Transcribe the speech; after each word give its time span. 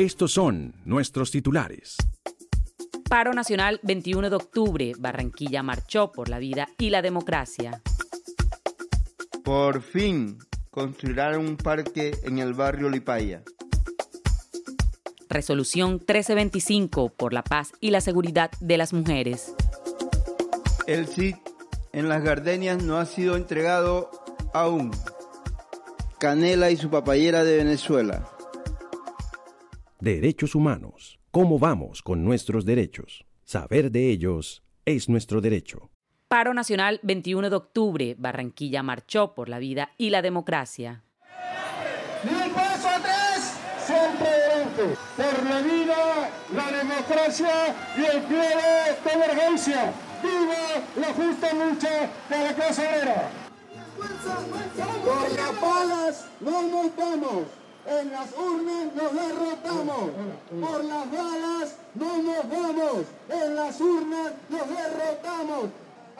Estos 0.00 0.32
son 0.32 0.72
nuestros 0.86 1.30
titulares. 1.30 1.98
Paro 3.06 3.34
Nacional 3.34 3.80
21 3.82 4.30
de 4.30 4.36
octubre. 4.36 4.92
Barranquilla 4.98 5.62
marchó 5.62 6.10
por 6.10 6.30
la 6.30 6.38
vida 6.38 6.68
y 6.78 6.88
la 6.88 7.02
democracia. 7.02 7.82
Por 9.44 9.82
fin 9.82 10.38
construirán 10.70 11.38
un 11.38 11.58
parque 11.58 12.18
en 12.22 12.38
el 12.38 12.54
barrio 12.54 12.88
Lipaya. 12.88 13.42
Resolución 15.28 15.96
1325 15.96 17.10
por 17.10 17.34
la 17.34 17.42
paz 17.42 17.72
y 17.78 17.90
la 17.90 18.00
seguridad 18.00 18.50
de 18.58 18.78
las 18.78 18.94
mujeres. 18.94 19.54
El 20.86 21.08
CID 21.08 21.36
en 21.92 22.08
las 22.08 22.24
gardenias 22.24 22.82
no 22.82 22.96
ha 22.96 23.04
sido 23.04 23.36
entregado 23.36 24.10
aún. 24.54 24.92
Canela 26.18 26.70
y 26.70 26.78
su 26.78 26.88
papayera 26.88 27.44
de 27.44 27.58
Venezuela. 27.58 28.26
Derechos 30.00 30.54
humanos. 30.54 31.20
¿Cómo 31.30 31.58
vamos 31.58 32.00
con 32.00 32.24
nuestros 32.24 32.64
derechos? 32.64 33.26
Saber 33.44 33.90
de 33.90 34.08
ellos 34.08 34.62
es 34.86 35.10
nuestro 35.10 35.42
derecho. 35.42 35.90
Paro 36.26 36.54
Nacional 36.54 37.00
21 37.02 37.50
de 37.50 37.56
octubre. 37.56 38.16
Barranquilla 38.18 38.82
marchó 38.82 39.34
por 39.34 39.50
la 39.50 39.58
vida 39.58 39.90
y 39.98 40.08
la 40.08 40.22
democracia. 40.22 41.04
Ni 42.24 42.30
un 42.32 42.50
paso 42.54 42.88
atrás, 42.88 43.60
siempre 43.84 44.26
adelante. 44.26 44.96
Por 45.18 45.50
la 45.50 45.60
vida, 45.60 46.30
la 46.54 46.78
democracia 46.78 47.76
y 47.98 48.16
el 48.16 48.22
pie 48.22 48.48
de 49.04 49.12
emergencia. 49.12 49.92
¡Viva 50.22 50.82
la 50.96 51.12
justa 51.12 51.52
lucha 51.52 52.10
de 52.30 52.38
la 52.42 52.54
clase 52.54 52.88
obrera! 52.88 53.30
Por 55.04 55.32
las 55.36 55.60
balas 55.60 56.28
no 56.40 56.62
nos 56.62 56.96
vamos. 56.96 57.59
En 57.86 58.12
las 58.12 58.28
urnas 58.32 58.94
nos 58.94 59.12
derrotamos. 59.14 60.10
Por 60.60 60.84
las 60.84 61.10
balas 61.10 61.74
no 61.94 62.22
nos 62.22 62.50
vamos. 62.50 63.04
En 63.28 63.56
las 63.56 63.80
urnas 63.80 64.32
nos 64.48 64.68
derrotamos. 64.68 65.70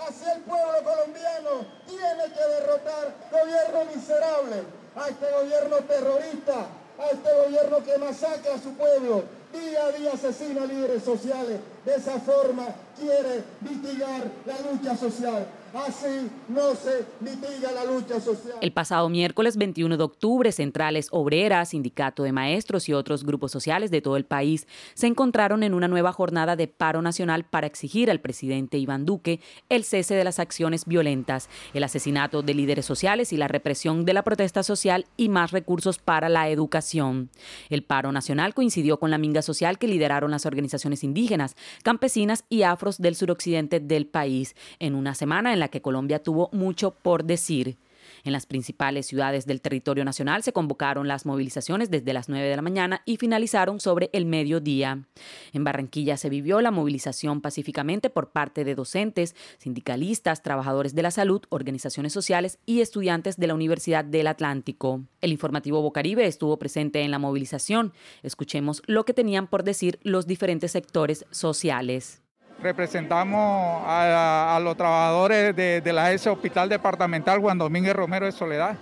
Así 0.08 0.25
el 0.34 0.41
pueblo 0.42 0.78
colombiano 0.83 1.66
tiene 1.86 2.25
que 2.34 2.54
derrotar 2.54 3.15
gobierno 3.31 3.94
miserable, 3.94 4.62
a 4.97 5.09
este 5.09 5.26
gobierno 5.31 5.76
terrorista, 5.87 6.66
a 6.99 7.06
este 7.12 7.31
gobierno 7.44 7.84
que 7.84 7.99
masacra 7.99 8.54
a 8.54 8.59
su 8.59 8.72
pueblo, 8.75 9.25
día 9.53 9.84
a 9.84 9.93
día 9.93 10.12
asesina 10.15 10.65
líderes 10.65 11.04
sociales. 11.04 11.60
De 11.84 11.94
esa 11.94 12.19
forma 12.20 12.69
quiere 12.99 13.44
mitigar 13.60 14.22
la 14.47 14.70
lucha 14.70 14.97
social. 14.97 15.47
Así 15.72 16.28
no 16.48 16.75
se 16.75 17.04
mitiga 17.20 17.70
la 17.72 17.84
lucha 17.84 18.19
social. 18.20 18.56
El 18.60 18.72
pasado 18.72 19.08
miércoles 19.08 19.56
21 19.56 19.97
de 19.97 20.03
octubre, 20.03 20.50
centrales 20.50 21.06
obreras, 21.12 21.69
sindicato 21.69 22.25
de 22.25 22.32
maestros 22.32 22.88
y 22.88 22.92
otros 22.92 23.25
grupos 23.25 23.53
sociales 23.53 23.92
de 23.92 24.00
todo 24.00 24.16
el 24.16 24.25
país 24.25 24.66
se 24.94 25.06
encontraron 25.06 25.62
en 25.62 25.72
una 25.72 25.86
nueva 25.86 26.12
jornada 26.12 26.56
de 26.56 26.66
paro 26.66 27.03
nacional 27.03 27.44
para 27.44 27.69
exigir 27.69 28.10
al 28.10 28.20
presidente 28.20 28.78
Iván 28.78 29.04
Duque 29.04 29.41
el 29.69 29.84
cese 29.84 30.14
de 30.14 30.25
las 30.25 30.41
acciones 30.41 30.86
violentas, 30.86 31.48
el 31.72 31.84
asesinato 31.84 32.42
de 32.42 32.54
líderes 32.54 32.84
sociales 32.84 33.32
y 33.32 33.37
la 33.37 33.47
represión 33.47 34.04
de 34.04 34.14
la 34.14 34.25
protesta 34.25 34.64
social 34.64 35.06
y 35.16 35.28
más 35.28 35.52
recursos 35.52 35.98
para 35.98 36.28
la 36.28 36.48
educación. 36.48 37.31
El 37.69 37.84
paro 37.84 38.10
nacional 38.10 38.54
coincidió 38.54 38.98
con 38.98 39.12
la 39.12 39.19
minga 39.19 39.42
social 39.42 39.78
que 39.78 39.87
lideraron 39.87 40.32
las 40.32 40.47
organizaciones 40.47 41.04
indígenas, 41.04 41.54
campesinas 41.84 42.44
y 42.48 42.62
afros 42.62 42.98
del 42.98 43.14
suroccidente 43.14 43.78
del 43.78 44.06
país 44.06 44.56
en 44.81 44.97
una 44.97 45.14
semana 45.14 45.52
en 45.52 45.59
la 45.60 45.69
que 45.69 45.82
Colombia 45.82 46.22
tuvo 46.22 46.48
mucho 46.53 46.93
por 46.93 47.25
decir. 47.25 47.78
En 48.25 48.32
las 48.32 48.47
principales 48.47 49.06
ciudades 49.06 49.47
del 49.47 49.60
territorio 49.60 50.04
nacional 50.04 50.43
se 50.43 50.53
convocaron 50.53 51.09
las 51.09 51.26
movilizaciones 51.26 51.91
desde 51.91 52.12
las 52.12 52.28
9 52.28 52.47
de 52.48 52.56
la 52.56 52.62
mañana 52.62 53.03
y 53.04 53.16
finalizaron 53.16 53.81
sobre 53.81 54.10
el 54.12 54.26
mediodía. 54.26 55.04
En 55.53 55.65
Barranquilla 55.65 56.16
se 56.16 56.28
vivió 56.28 56.60
la 56.60 56.70
movilización 56.70 57.41
pacíficamente 57.41 58.10
por 58.10 58.31
parte 58.31 58.65
de 58.65 58.75
docentes, 58.75 59.34
sindicalistas, 59.59 60.43
trabajadores 60.43 60.94
de 60.94 61.03
la 61.03 61.10
salud, 61.10 61.43
organizaciones 61.49 62.12
sociales 62.12 62.59
y 62.66 62.81
estudiantes 62.81 63.37
de 63.37 63.47
la 63.47 63.54
Universidad 63.54 64.04
del 64.04 64.26
Atlántico. 64.26 65.03
El 65.20 65.32
informativo 65.32 65.82
Bocaribe 65.82 66.26
estuvo 66.26 66.59
presente 66.59 67.03
en 67.03 67.10
la 67.10 67.19
movilización. 67.19 67.93
Escuchemos 68.22 68.82
lo 68.87 69.04
que 69.04 69.15
tenían 69.15 69.47
por 69.47 69.65
decir 69.65 69.99
los 70.03 70.26
diferentes 70.26 70.72
sectores 70.72 71.25
sociales 71.31 72.19
representamos 72.62 73.82
a, 73.87 74.59
los 74.62 74.76
trabajadores 74.76 75.54
de, 75.56 75.93
la 75.93 76.12
ESE 76.12 76.31
Hospital 76.31 76.69
Departamental 76.69 77.41
Juan 77.41 77.59
Domínguez 77.59 77.94
Romero 77.94 78.26
de 78.26 78.32
Soledad. 78.32 78.76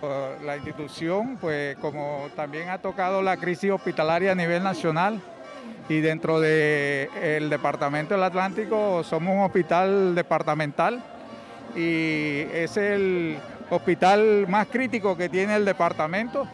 La 0.44 0.56
institución, 0.56 1.36
pues 1.40 1.76
como 1.78 2.28
también 2.34 2.68
ha 2.68 2.78
tocado 2.78 3.22
la 3.22 3.36
crisis 3.36 3.70
hospitalaria 3.70 4.32
a 4.32 4.34
nivel 4.34 4.62
nacional 4.62 5.20
y 5.88 6.00
dentro 6.00 6.40
del 6.40 7.48
Departamento 7.48 8.14
del 8.14 8.24
Atlántico 8.24 9.02
somos 9.04 9.34
un 9.34 9.42
hospital 9.42 10.14
departamental 10.14 11.02
y 11.74 12.40
es 12.52 12.76
el 12.76 13.38
hospital 13.70 14.46
más 14.48 14.66
crítico 14.68 15.16
que 15.16 15.28
tiene 15.28 15.56
el 15.56 15.64
departamento. 15.64 16.46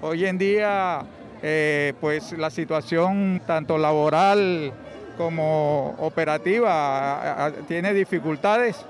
Hoy 0.00 0.26
en 0.26 0.38
día, 0.38 1.02
eh, 1.42 1.94
pues 2.00 2.32
la 2.32 2.50
situación 2.50 3.42
tanto 3.46 3.78
laboral, 3.78 4.72
como 5.16 5.94
operativa 5.98 7.52
tiene 7.68 7.92
dificultades, 7.92 8.84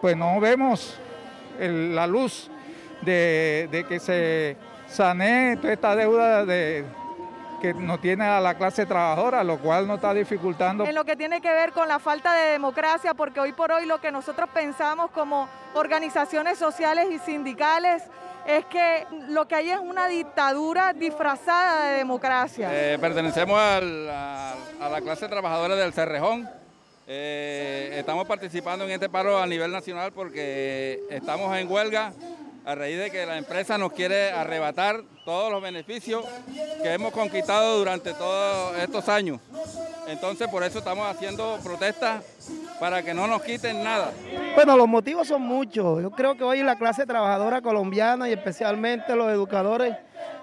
pues 0.00 0.16
no 0.16 0.40
vemos 0.40 0.98
la 1.58 2.06
luz 2.06 2.50
de, 3.02 3.84
que 3.88 4.00
se 4.00 4.56
sanee 4.88 5.56
toda 5.56 5.72
esta 5.72 5.96
deuda 5.96 6.44
de, 6.44 6.84
que 7.60 7.74
no 7.74 7.98
tiene 7.98 8.24
a 8.24 8.40
la 8.40 8.54
clase 8.54 8.86
trabajadora, 8.86 9.44
lo 9.44 9.58
cual 9.58 9.86
nos 9.86 9.96
está 9.96 10.12
dificultando. 10.12 10.84
En 10.84 10.94
lo 10.94 11.04
que 11.04 11.16
tiene 11.16 11.40
que 11.40 11.52
ver 11.52 11.72
con 11.72 11.88
la 11.88 11.98
falta 11.98 12.34
de 12.34 12.52
democracia, 12.52 13.14
porque 13.14 13.40
hoy 13.40 13.52
por 13.52 13.70
hoy 13.70 13.86
lo 13.86 14.00
que 14.00 14.10
nosotros 14.10 14.48
pensamos 14.52 15.10
como 15.12 15.48
organizaciones 15.74 16.58
sociales 16.58 17.06
y 17.10 17.18
sindicales 17.18 18.02
es 18.46 18.64
que 18.66 19.06
lo 19.28 19.46
que 19.46 19.54
hay 19.54 19.70
es 19.70 19.78
una 19.78 20.08
dictadura 20.08 20.92
disfrazada 20.92 21.90
de 21.90 21.98
democracia. 21.98 22.68
Eh, 22.72 22.98
pertenecemos 22.98 23.58
a, 23.58 23.80
la 24.80 25.00
clase 25.02 25.28
trabajadora 25.28 25.76
del 25.76 25.92
Cerrejón. 25.92 26.48
Eh, 27.06 27.94
estamos 27.98 28.26
participando 28.26 28.84
en 28.84 28.92
este 28.92 29.08
paro 29.08 29.38
a 29.38 29.46
nivel 29.46 29.70
nacional 29.70 30.12
porque 30.12 31.00
estamos 31.10 31.56
en 31.56 31.70
huelga 31.70 32.12
a 32.64 32.74
raíz 32.74 32.98
de 32.98 33.10
que 33.10 33.26
la 33.26 33.38
empresa 33.38 33.76
nos 33.76 33.92
quiere 33.92 34.30
arrebatar 34.30 35.02
todos 35.24 35.50
los 35.50 35.60
beneficios 35.60 36.24
que 36.82 36.92
hemos 36.92 37.12
conquistado 37.12 37.78
durante 37.78 38.14
todos 38.14 38.76
estos 38.78 39.08
años. 39.08 39.40
Entonces 40.06 40.48
por 40.48 40.62
eso 40.62 40.78
estamos 40.78 41.08
haciendo 41.08 41.58
protestas 41.62 42.24
para 42.82 43.00
que 43.00 43.14
no 43.14 43.28
nos 43.28 43.42
quiten 43.42 43.84
nada. 43.84 44.10
Bueno, 44.56 44.76
los 44.76 44.88
motivos 44.88 45.28
son 45.28 45.42
muchos. 45.42 46.02
Yo 46.02 46.10
creo 46.10 46.36
que 46.36 46.42
hoy 46.42 46.64
la 46.64 46.74
clase 46.74 47.06
trabajadora 47.06 47.62
colombiana 47.62 48.28
y 48.28 48.32
especialmente 48.32 49.14
los 49.14 49.30
educadores, 49.30 49.96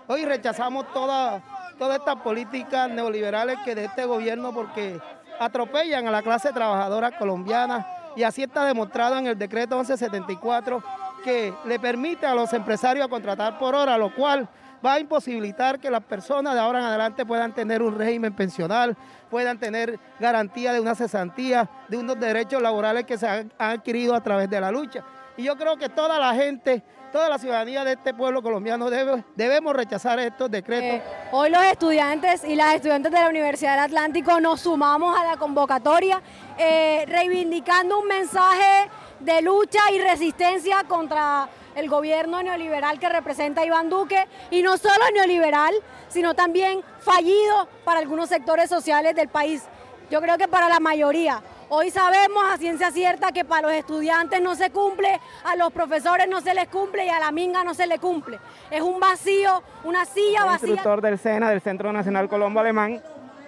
hoy 0.07 0.23
rechazamos 0.23 0.85
todas 0.93 1.43
toda 1.77 1.97
estas 1.97 2.15
políticas 2.21 2.89
neoliberales 2.89 3.57
que 3.65 3.75
de 3.75 3.83
este 3.83 4.05
gobierno 4.05 4.53
porque 4.53 4.97
atropellan 5.37 6.07
a 6.07 6.11
la 6.11 6.21
clase 6.21 6.53
trabajadora 6.53 7.17
colombiana 7.17 7.85
y 8.15 8.23
así 8.23 8.43
está 8.43 8.63
demostrado 8.63 9.17
en 9.17 9.27
el 9.27 9.37
decreto 9.37 9.75
1174 9.75 10.81
que 11.25 11.53
le 11.65 11.77
permite 11.77 12.25
a 12.25 12.33
los 12.33 12.53
empresarios 12.53 13.09
contratar 13.09 13.59
por 13.59 13.75
hora, 13.75 13.97
lo 13.97 14.15
cual 14.15 14.47
va 14.85 14.93
a 14.93 14.99
imposibilitar 14.99 15.79
que 15.79 15.89
las 15.89 16.03
personas 16.03 16.53
de 16.53 16.59
ahora 16.59 16.79
en 16.79 16.85
adelante 16.85 17.25
puedan 17.25 17.53
tener 17.53 17.81
un 17.81 17.97
régimen 17.97 18.33
pensional, 18.33 18.95
puedan 19.29 19.59
tener 19.59 19.99
garantía 20.19 20.73
de 20.73 20.79
una 20.79 20.95
cesantía, 20.95 21.69
de 21.87 21.97
unos 21.97 22.19
derechos 22.19 22.61
laborales 22.61 23.05
que 23.05 23.17
se 23.17 23.27
han, 23.27 23.51
adquirido 23.57 24.15
a 24.15 24.21
través 24.21 24.49
de 24.49 24.61
la 24.61 24.71
lucha. 24.71 25.03
Y 25.37 25.43
yo 25.43 25.55
creo 25.55 25.77
que 25.77 25.89
toda 25.89 26.19
la 26.19 26.33
gente 26.33 26.83
toda 27.11 27.27
la 27.27 27.39
ciudadanía 27.39 27.83
de 27.83 27.93
este 27.93 28.13
pueblo 28.13 28.41
colombiano 28.41 28.89
debe, 28.89 29.23
debemos 29.35 29.75
rechazar 29.75 30.19
estos 30.19 30.51
decretos. 30.51 30.99
Eh, 30.99 31.03
hoy 31.31 31.49
los 31.49 31.63
estudiantes 31.63 32.43
y 32.43 32.55
las 32.55 32.75
estudiantes 32.75 33.11
de 33.11 33.19
la 33.19 33.29
Universidad 33.29 33.71
del 33.71 33.85
Atlántico 33.85 34.39
nos 34.39 34.61
sumamos 34.61 35.17
a 35.19 35.25
la 35.25 35.37
convocatoria 35.37 36.21
eh, 36.57 37.05
reivindicando 37.07 37.99
un 37.99 38.07
mensaje 38.07 38.89
de 39.19 39.41
lucha 39.41 39.79
y 39.91 39.99
resistencia 39.99 40.83
contra 40.87 41.49
el 41.79 41.89
gobierno 41.89 42.43
neoliberal 42.43 42.99
que 42.99 43.09
representa 43.09 43.65
Iván 43.65 43.89
Duque, 43.89 44.27
y 44.51 44.61
no 44.61 44.77
solo 44.77 45.05
neoliberal, 45.13 45.73
sino 46.09 46.33
también 46.33 46.81
fallido 46.99 47.67
para 47.85 47.99
algunos 47.99 48.29
sectores 48.29 48.69
sociales 48.69 49.15
del 49.15 49.29
país. 49.29 49.63
Yo 50.11 50.21
creo 50.21 50.37
que 50.37 50.47
para 50.47 50.69
la 50.69 50.79
mayoría. 50.79 51.41
Hoy 51.71 51.91
sabemos 51.91 52.43
a 52.51 52.57
ciencia 52.57 52.89
cierta 52.91 53.31
que 53.31 53.45
para 53.45 53.67
los 53.67 53.73
estudiantes 53.73 54.41
no 54.41 54.55
se 54.55 54.71
cumple, 54.71 55.19
a 55.45 55.55
los 55.55 55.71
profesores 55.71 56.27
no 56.27 56.41
se 56.41 56.55
les 56.55 56.67
cumple 56.67 57.05
y 57.05 57.09
a 57.09 57.19
la 57.19 57.31
minga 57.31 57.63
no 57.63 57.75
se 57.75 57.85
le 57.85 57.99
cumple. 57.99 58.39
Es 58.71 58.81
un 58.81 58.99
vacío, 58.99 59.61
una 59.83 60.03
silla 60.05 60.45
vacía. 60.45 60.59
Soy 60.59 60.69
instructor 60.71 61.01
del 61.01 61.19
SENA, 61.19 61.49
del 61.51 61.61
Centro 61.61 61.93
Nacional 61.93 62.27
Colombo 62.27 62.59
Alemán, 62.59 63.01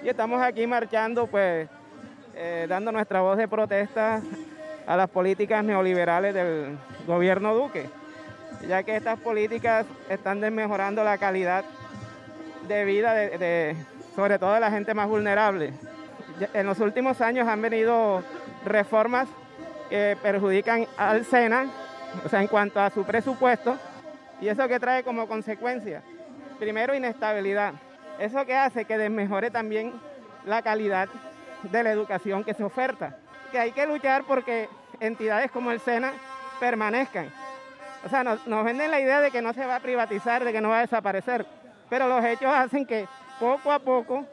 y 0.03 0.09
estamos 0.09 0.39
aquí 0.39 0.67
marchando, 0.67 1.25
pues, 1.25 1.67
eh, 2.35 2.67
dando 2.69 2.91
nuestra 2.91 3.21
voz 3.21 3.37
de 3.37 3.47
protesta 3.47 4.21
a 4.85 4.95
las 4.95 5.09
políticas 5.09 5.63
neoliberales 5.63 6.35
del 6.35 6.77
gobierno 7.07 7.55
Duque 7.55 8.00
ya 8.67 8.83
que 8.83 8.95
estas 8.95 9.19
políticas 9.19 9.85
están 10.09 10.41
desmejorando 10.41 11.03
la 11.03 11.17
calidad 11.17 11.65
de 12.67 12.85
vida 12.85 13.13
de, 13.13 13.75
sobre 14.15 14.39
todo 14.39 14.53
de 14.53 14.59
la 14.59 14.71
gente 14.71 14.93
más 14.93 15.07
vulnerable. 15.07 15.73
En 16.53 16.65
los 16.65 16.79
últimos 16.79 17.21
años 17.21 17.47
han 17.47 17.61
venido 17.61 18.23
reformas 18.65 19.27
que 19.89 20.17
perjudican 20.21 20.87
al 20.97 21.25
SENA, 21.25 21.67
o 22.25 22.29
sea, 22.29 22.41
en 22.41 22.47
cuanto 22.47 22.79
a 22.79 22.89
su 22.89 23.03
presupuesto, 23.03 23.77
y 24.39 24.47
eso 24.47 24.67
que 24.67 24.79
trae 24.79 25.03
como 25.03 25.27
consecuencia, 25.27 26.01
primero, 26.59 26.95
inestabilidad. 26.95 27.73
Eso 28.19 28.45
que 28.45 28.55
hace 28.55 28.85
que 28.85 28.97
desmejore 28.97 29.51
también 29.51 29.93
la 30.45 30.61
calidad 30.61 31.09
de 31.63 31.83
la 31.83 31.91
educación 31.91 32.43
que 32.43 32.53
se 32.53 32.63
oferta. 32.63 33.17
Que 33.51 33.59
hay 33.59 33.71
que 33.71 33.85
luchar 33.85 34.23
porque 34.23 34.69
entidades 34.99 35.51
como 35.51 35.71
el 35.71 35.79
SENA 35.79 36.13
permanezcan. 36.59 37.31
O 38.03 38.09
sea, 38.09 38.23
nos, 38.23 38.63
venden 38.63 38.89
la 38.89 38.99
idea 38.99 39.21
de 39.21 39.31
que 39.31 39.41
no 39.41 39.53
se 39.53 39.65
va 39.65 39.75
a 39.75 39.79
privatizar, 39.79 40.43
de 40.43 40.51
que 40.51 40.61
no 40.61 40.69
va 40.69 40.79
a 40.79 40.81
desaparecer, 40.81 41.45
pero 41.89 42.07
los 42.07 42.23
hechos 42.25 42.51
hacen 42.51 42.85
que 42.85 43.07
poco 43.39 43.71
a 43.71 43.79
poco, 43.79 44.25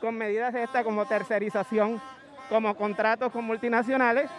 con 0.00 0.16
medidas 0.16 0.54
de 0.54 0.62
esta 0.62 0.82
como 0.82 1.04
tercerización, 1.04 2.00
como 2.48 2.74
contratos 2.74 3.30
con 3.32 3.44
multinacionales, 3.44 4.30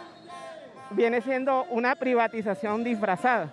viene 0.90 1.20
siendo 1.20 1.64
una 1.70 1.94
privatización 1.94 2.82
disfrazada. 2.82 3.52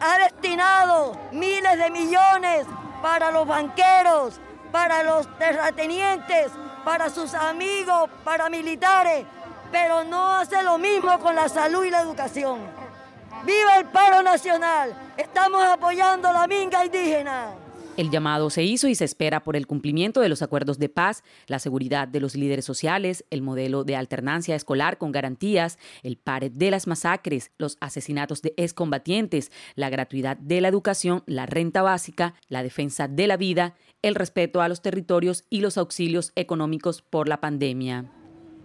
Ha 0.00 0.18
destinado 0.18 1.16
miles 1.32 1.78
de 1.78 1.90
millones 1.90 2.66
para 3.00 3.30
los 3.30 3.46
banqueros, 3.46 4.40
para 4.72 5.02
los 5.02 5.26
terratenientes, 5.38 6.50
para 6.84 7.08
sus 7.08 7.34
amigos 7.34 8.10
paramilitares, 8.24 9.24
pero 9.70 10.04
no 10.04 10.36
hace 10.36 10.62
lo 10.62 10.78
mismo 10.78 11.18
con 11.20 11.34
la 11.34 11.48
salud 11.48 11.84
y 11.84 11.90
la 11.90 12.00
educación. 12.00 12.75
¡Viva 13.44 13.78
el 13.78 13.86
paro 13.86 14.22
nacional! 14.22 14.94
Estamos 15.16 15.62
apoyando 15.64 16.32
la 16.32 16.46
minga 16.46 16.84
indígena. 16.84 17.54
El 17.96 18.10
llamado 18.10 18.50
se 18.50 18.62
hizo 18.62 18.88
y 18.88 18.94
se 18.94 19.06
espera 19.06 19.42
por 19.42 19.56
el 19.56 19.66
cumplimiento 19.66 20.20
de 20.20 20.28
los 20.28 20.42
acuerdos 20.42 20.78
de 20.78 20.90
paz, 20.90 21.24
la 21.46 21.58
seguridad 21.58 22.06
de 22.06 22.20
los 22.20 22.34
líderes 22.34 22.66
sociales, 22.66 23.24
el 23.30 23.40
modelo 23.40 23.84
de 23.84 23.96
alternancia 23.96 24.54
escolar 24.54 24.98
con 24.98 25.12
garantías, 25.12 25.78
el 26.02 26.18
pare 26.18 26.50
de 26.50 26.70
las 26.70 26.86
masacres, 26.86 27.52
los 27.56 27.78
asesinatos 27.80 28.42
de 28.42 28.52
excombatientes, 28.58 29.50
la 29.76 29.88
gratuidad 29.88 30.36
de 30.36 30.60
la 30.60 30.68
educación, 30.68 31.22
la 31.26 31.46
renta 31.46 31.80
básica, 31.80 32.34
la 32.48 32.62
defensa 32.62 33.08
de 33.08 33.26
la 33.28 33.38
vida, 33.38 33.76
el 34.02 34.14
respeto 34.14 34.60
a 34.60 34.68
los 34.68 34.82
territorios 34.82 35.44
y 35.48 35.60
los 35.60 35.78
auxilios 35.78 36.32
económicos 36.36 37.00
por 37.00 37.28
la 37.28 37.40
pandemia. 37.40 38.04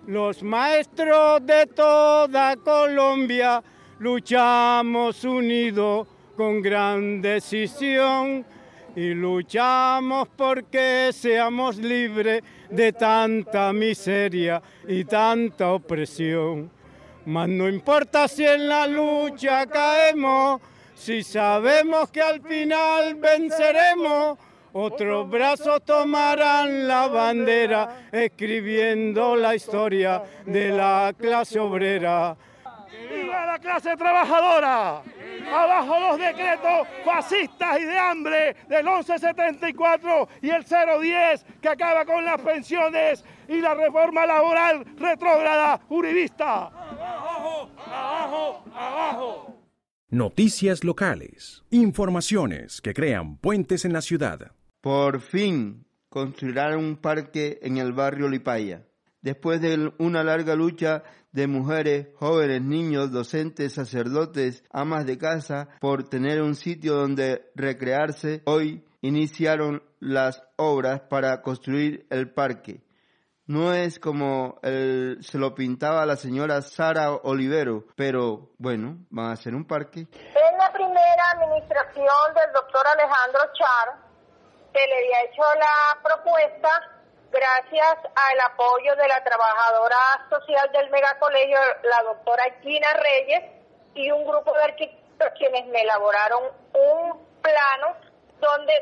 Los 0.08 0.44
maestros 0.44 1.46
de 1.46 1.68
toda 1.68 2.58
Colombia 2.58 3.64
luchamos 4.02 5.24
unidos 5.24 6.08
con 6.36 6.60
gran 6.60 7.22
decisión 7.22 8.44
y 8.96 9.14
luchamos 9.14 10.28
porque 10.36 11.12
seamos 11.14 11.78
libres 11.78 12.42
de 12.68 12.94
tanta 12.94 13.72
miseria 13.72 14.60
y 14.88 15.04
tanta 15.06 15.74
opresión. 15.74 16.72
Mas 17.28 17.48
no 17.48 17.70
importa 17.70 18.28
si 18.28 18.44
en 18.44 18.68
la 18.68 18.88
lucha 18.88 19.68
caemos, 19.68 20.60
si 20.96 21.22
sabemos 21.22 22.10
que 22.10 22.24
al 22.24 22.42
final 22.42 23.14
venceremos, 23.14 24.40
otros 24.74 25.30
brazos 25.30 25.84
tomarán 25.86 26.88
la 26.88 27.08
bandera 27.08 28.08
escribiendo 28.12 29.36
la 29.36 29.54
historia 29.54 30.24
de 30.44 30.70
la 30.70 31.14
clase 31.16 31.60
obrera. 31.60 32.36
¡Viva 33.52 33.58
la 33.58 33.60
clase 33.60 33.98
trabajadora! 33.98 35.04
Abajo 35.52 36.00
los 36.00 36.18
decretos 36.18 36.88
fascistas 37.04 37.80
y 37.82 37.84
de 37.84 37.98
hambre 37.98 38.56
del 38.70 38.86
1174 38.86 40.30
y 40.42 40.50
el 40.50 40.64
010 40.64 41.46
que 41.62 41.68
acaba 41.68 42.06
con 42.06 42.24
las 42.24 42.40
pensiones 42.40 43.26
y 43.50 43.60
la 43.60 43.74
reforma 43.74 44.26
laboral 44.26 44.86
retrógrada 44.98 45.82
uribista. 45.90 46.68
¡Abajo, 46.68 47.70
abajo, 47.86 48.64
abajo! 48.74 49.58
Noticias 50.10 50.84
locales. 50.84 51.64
Informaciones 51.72 52.82
que 52.82 52.94
crean 52.94 53.38
puentes 53.38 53.84
en 53.86 53.94
la 53.94 54.02
ciudad. 54.02 54.52
Por 54.82 55.20
fin 55.20 55.86
construirán 56.10 56.78
un 56.78 56.96
parque 56.96 57.60
en 57.62 57.78
el 57.78 57.92
barrio 57.94 58.30
Lipaya. 58.30 58.86
Después 59.22 59.62
de 59.62 59.94
una 60.00 60.24
larga 60.24 60.56
lucha 60.56 61.04
de 61.32 61.48
mujeres, 61.48 62.08
jóvenes, 62.16 62.62
niños, 62.62 63.12
docentes, 63.12 63.74
sacerdotes, 63.74 64.64
amas 64.72 65.06
de 65.06 65.18
casa, 65.18 65.70
por 65.80 66.10
tener 66.10 66.42
un 66.42 66.56
sitio 66.56 66.96
donde 66.96 67.52
recrearse, 67.56 68.42
hoy 68.46 68.84
iniciaron 69.02 69.84
las 70.00 70.44
obras 70.58 71.02
para 71.02 71.42
construir 71.42 72.06
el 72.10 72.34
parque. 72.34 72.82
No 73.46 73.74
es 73.74 74.00
como 74.00 74.60
se 74.64 75.38
lo 75.38 75.54
pintaba 75.54 76.06
la 76.06 76.16
señora 76.16 76.62
Sara 76.62 77.12
Olivero, 77.12 77.86
pero 77.96 78.52
bueno, 78.58 79.06
van 79.10 79.28
a 79.28 79.34
hacer 79.34 79.54
un 79.56 79.66
parque. 79.66 80.02
En 80.02 80.58
la 80.58 80.72
primera 80.72 81.32
administración 81.36 82.34
del 82.34 82.54
doctor 82.54 82.82
Alejandro 82.88 83.42
Char, 83.54 84.12
se 84.72 84.80
le 84.88 84.96
había 84.96 85.24
hecho 85.30 85.44
la 85.60 86.02
propuesta 86.02 87.01
gracias 87.32 87.98
al 88.14 88.40
apoyo 88.42 88.96
de 88.96 89.08
la 89.08 89.24
trabajadora 89.24 89.98
social 90.30 90.72
del 90.74 90.90
megacolegio, 90.90 91.58
la 91.84 92.04
doctora 92.04 92.44
Gina 92.62 92.94
Reyes, 92.94 93.44
y 93.94 94.12
un 94.12 94.26
grupo 94.26 94.54
de 94.54 94.64
arquitectos 94.64 95.30
quienes 95.38 95.66
me 95.68 95.82
elaboraron 95.82 96.44
un 96.74 97.26
plano 97.42 97.96
donde 98.40 98.74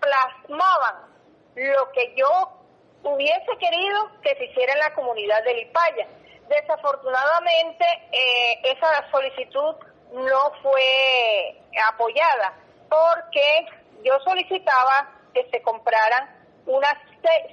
plasmaban 0.00 1.10
lo 1.54 1.90
que 1.92 2.14
yo 2.16 2.60
hubiese 3.02 3.56
querido 3.58 4.10
que 4.22 4.36
se 4.36 4.44
hiciera 4.46 4.72
en 4.74 4.78
la 4.80 4.94
comunidad 4.94 5.42
de 5.44 5.54
Lipaya. 5.54 6.06
Desafortunadamente, 6.48 7.84
eh, 8.12 8.60
esa 8.64 9.10
solicitud 9.10 9.76
no 10.12 10.52
fue 10.62 11.62
apoyada 11.88 12.54
porque 12.88 13.66
yo 14.02 14.18
solicitaba 14.20 15.08
que 15.32 15.48
se 15.50 15.62
compraran 15.62 16.39
unas 16.70 16.94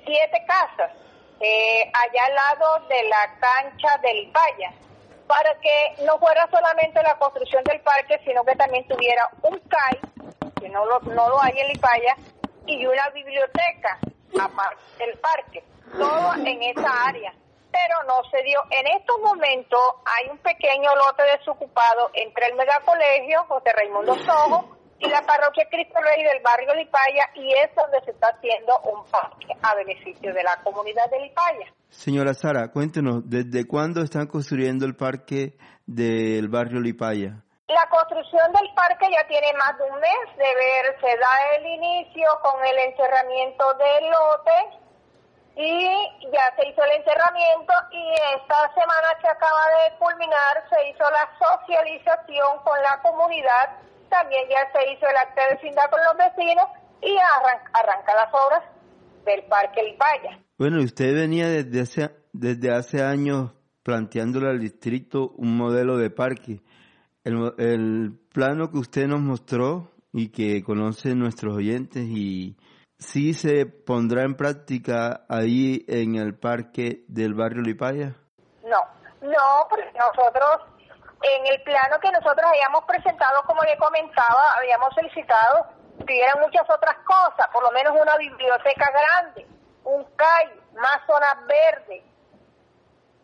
siete 0.06 0.46
casas 0.48 0.92
eh, 1.40 1.92
allá 1.94 2.26
al 2.26 2.36
lado 2.36 2.88
de 2.88 3.04
la 3.10 3.38
cancha 3.40 3.98
del 4.02 4.18
Ipaya, 4.20 4.72
para 5.28 5.54
que 5.60 6.04
no 6.04 6.18
fuera 6.20 6.48
solamente 6.50 7.02
la 7.04 7.18
construcción 7.18 7.64
del 7.64 7.82
parque, 7.82 8.20
sino 8.26 8.44
que 8.44 8.56
también 8.56 8.88
tuviera 8.88 9.30
un 9.44 9.60
CAI, 9.60 10.00
que 10.60 10.70
no 10.70 10.86
lo, 10.86 11.00
no 11.02 11.30
lo 11.30 11.42
hay 11.42 11.60
en 11.60 11.68
Lipaya, 11.68 12.16
y 12.66 12.86
una 12.86 13.10
biblioteca 13.10 14.00
aparte 14.40 14.82
del 15.00 15.18
parque, 15.20 15.64
todo 15.92 16.34
en 16.36 16.64
esa 16.64 17.06
área. 17.08 17.34
Pero 17.72 18.04
no 18.08 18.24
se 18.32 18.42
dio. 18.44 18.60
En 18.72 18.88
estos 18.88 19.20
momentos 19.20 19.80
hay 20.06 20.30
un 20.30 20.38
pequeño 20.40 20.90
lote 20.96 21.24
desocupado 21.38 22.10
entre 22.14 22.48
el 22.48 22.56
megacolegio 22.56 23.46
José 23.48 23.72
Raimundo 23.74 24.16
Sojo 24.26 24.77
y 25.00 25.10
la 25.10 25.22
parroquia 25.22 25.68
Cristo 25.70 26.00
Rey 26.02 26.24
del 26.24 26.42
barrio 26.42 26.74
Lipaya 26.76 27.30
y 27.36 27.54
es 27.54 27.70
donde 27.76 28.02
se 28.06 28.12
está 28.12 28.28
haciendo 28.28 28.80
un 28.82 29.04
parque 29.06 29.48
a 29.62 29.76
beneficio 29.76 30.34
de 30.34 30.44
la 30.44 30.56
comunidad 30.64 31.10
de 31.10 31.20
Lipaya. 31.22 31.74
Señora 31.90 32.34
Sara, 32.34 32.72
cuéntenos, 32.72 33.30
¿desde 33.30 33.66
cuándo 33.68 34.02
están 34.02 34.28
construyendo 34.28 34.86
el 34.86 34.96
parque 34.96 35.58
del 35.86 36.50
barrio 36.50 36.80
Lipaya? 36.80 37.44
La 37.68 37.86
construcción 37.90 38.52
del 38.54 38.74
parque 38.76 39.08
ya 39.12 39.28
tiene 39.28 39.54
más 39.54 39.78
de 39.78 39.84
un 39.84 40.00
mes 40.00 40.38
de 40.38 40.56
ver, 40.56 40.96
se 41.02 41.18
da 41.18 41.56
el 41.58 41.66
inicio 41.66 42.28
con 42.42 42.66
el 42.66 42.78
encerramiento 42.80 43.74
del 43.74 44.10
lote 44.10 44.88
y 45.58 45.84
ya 46.32 46.54
se 46.56 46.70
hizo 46.70 46.84
el 46.84 46.92
encerramiento 46.92 47.74
y 47.92 48.14
esta 48.36 48.74
semana 48.74 49.08
que 49.20 49.28
acaba 49.28 49.66
de 49.84 49.98
culminar 49.98 50.64
se 50.70 50.90
hizo 50.90 51.04
la 51.10 51.28
socialización 51.40 52.60
con 52.64 52.82
la 52.84 53.02
comunidad, 53.02 53.70
también 54.10 54.44
ya 54.50 54.72
se 54.72 54.92
hizo 54.92 55.08
el 55.08 55.18
acta 55.18 55.44
de 55.44 55.56
vecindad 55.56 55.90
con 55.90 56.00
los 56.04 56.18
vecinos 56.18 56.66
y 57.02 57.18
arranca, 57.18 57.72
arranca 57.74 58.16
las 58.16 58.34
obras 58.34 58.64
del 59.26 59.44
Parque 59.44 59.84
Lipaya. 59.84 60.40
Bueno, 60.58 60.82
usted 60.82 61.14
venía 61.14 61.48
desde 61.50 61.82
hace, 61.82 62.16
desde 62.34 62.72
hace 62.74 63.04
años 63.04 63.52
planteándole 63.84 64.50
al 64.50 64.60
distrito 64.60 65.32
un 65.38 65.56
modelo 65.56 65.98
de 65.98 66.10
parque. 66.10 66.62
El, 67.24 67.54
el 67.58 68.20
plano 68.34 68.72
que 68.72 68.78
usted 68.78 69.08
nos 69.08 69.22
mostró 69.22 69.92
y 70.14 70.30
que 70.30 70.64
conocen 70.64 71.20
nuestros 71.20 71.56
oyentes 71.56 72.04
y 72.04 72.58
sí 72.98 73.34
se 73.34 73.66
pondrá 73.66 74.24
en 74.24 74.36
práctica 74.36 75.26
ahí 75.30 75.86
en 75.88 76.16
el 76.16 76.36
parque 76.36 77.04
del 77.08 77.34
barrio 77.34 77.62
Lipaya? 77.62 78.16
No, 78.64 78.82
no, 79.22 79.68
porque 79.70 79.92
nosotros 79.98 80.77
en 81.22 81.48
el 81.48 81.62
plano 81.64 82.00
que 82.00 82.12
nosotros 82.12 82.46
habíamos 82.46 82.86
presentado, 82.86 83.44
como 83.44 83.64
le 83.64 83.78
comentaba, 83.78 84.54
habíamos 84.58 84.94
solicitado 84.94 85.68
que 86.06 86.28
muchas 86.40 86.70
otras 86.70 86.96
cosas, 87.06 87.48
por 87.52 87.64
lo 87.64 87.72
menos 87.72 87.94
una 88.00 88.16
biblioteca 88.18 88.92
grande, 88.92 89.48
un 89.84 90.04
CAI, 90.16 90.52
más 90.74 91.00
zonas 91.08 91.46
verdes. 91.48 92.04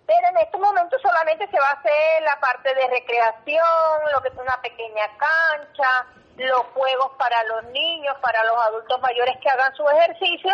Pero 0.05 0.27
en 0.27 0.37
este 0.37 0.57
momento 0.57 0.97
solamente 0.99 1.47
se 1.47 1.59
va 1.59 1.67
a 1.67 1.79
hacer 1.79 2.23
la 2.23 2.39
parte 2.39 2.73
de 2.75 2.87
recreación, 2.87 4.11
lo 4.11 4.21
que 4.21 4.29
es 4.29 4.35
una 4.35 4.59
pequeña 4.61 5.05
cancha, 5.17 6.05
los 6.35 6.65
juegos 6.73 7.11
para 7.17 7.43
los 7.45 7.63
niños, 7.65 8.17
para 8.21 8.43
los 8.43 8.57
adultos 8.63 8.99
mayores 9.01 9.37
que 9.39 9.49
hagan 9.49 9.73
su 9.75 9.87
ejercicio, 9.87 10.51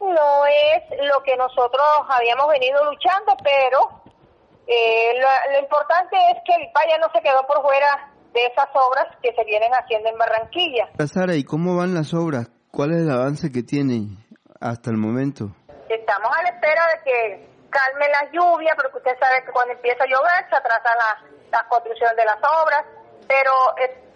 no 0.00 0.46
es 0.46 0.82
lo 1.06 1.22
que 1.22 1.36
nosotros 1.36 1.86
habíamos 2.08 2.48
venido 2.48 2.84
luchando, 2.84 3.36
pero 3.42 4.01
eh, 4.66 5.14
lo, 5.20 5.58
importante 5.58 6.16
es 6.30 6.38
que 6.44 6.54
el 6.54 6.70
Paya 6.72 6.98
no 6.98 7.10
se 7.12 7.20
quedó 7.20 7.46
por 7.46 7.62
fuera 7.62 8.12
de 8.32 8.46
esas 8.46 8.68
obras 8.74 9.06
que 9.22 9.34
se 9.34 9.44
vienen 9.44 9.72
haciendo 9.72 10.08
en 10.08 10.18
Barranquilla. 10.18 10.88
Sara, 11.06 11.34
¿y 11.34 11.44
cómo 11.44 11.76
van 11.76 11.94
las 11.94 12.14
obras? 12.14 12.48
¿Cuál 12.70 12.92
es 12.92 13.02
el 13.02 13.10
avance 13.10 13.52
que 13.52 13.62
tienen 13.62 14.16
hasta 14.60 14.90
el 14.90 14.96
momento? 14.96 15.52
Estamos 15.88 16.30
a 16.36 16.42
la 16.42 16.48
espera 16.48 16.82
de 16.88 17.02
que 17.04 17.52
calme 17.68 18.08
la 18.08 18.30
lluvia, 18.32 18.74
porque 18.76 18.98
usted 18.98 19.18
sabe 19.20 19.44
que 19.44 19.52
cuando 19.52 19.74
empieza 19.74 20.04
a 20.04 20.06
llover 20.06 20.48
se 20.48 20.56
atrasa 20.56 20.94
la, 20.96 21.28
la 21.50 21.68
construcción 21.68 22.16
de 22.16 22.24
las 22.24 22.38
obras, 22.38 22.84
pero 23.28 23.52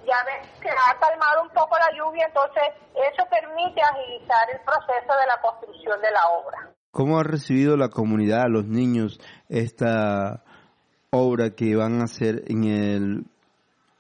ya 0.07 0.25
que 0.63 0.71
ha 0.71 0.99
calmado 0.99 1.43
un 1.43 1.51
poco 1.51 1.77
la 1.79 1.91
lluvia, 1.93 2.27
entonces 2.27 2.63
eso 2.95 3.27
permite 3.29 3.83
agilizar 3.83 4.51
el 4.51 4.61
proceso 4.61 5.13
de 5.19 5.27
la 5.27 5.41
construcción 5.41 6.01
de 6.01 6.11
la 6.13 6.29
obra. 6.31 6.66
¿Cómo 6.91 7.19
ha 7.19 7.23
recibido 7.23 7.77
la 7.77 7.89
comunidad, 7.89 8.45
los 8.49 8.67
niños, 8.67 9.21
esta 9.49 10.43
obra 11.11 11.51
que 11.51 11.77
van 11.77 12.01
a 12.01 12.05
hacer 12.05 12.43
en 12.49 12.65
el 12.65 13.25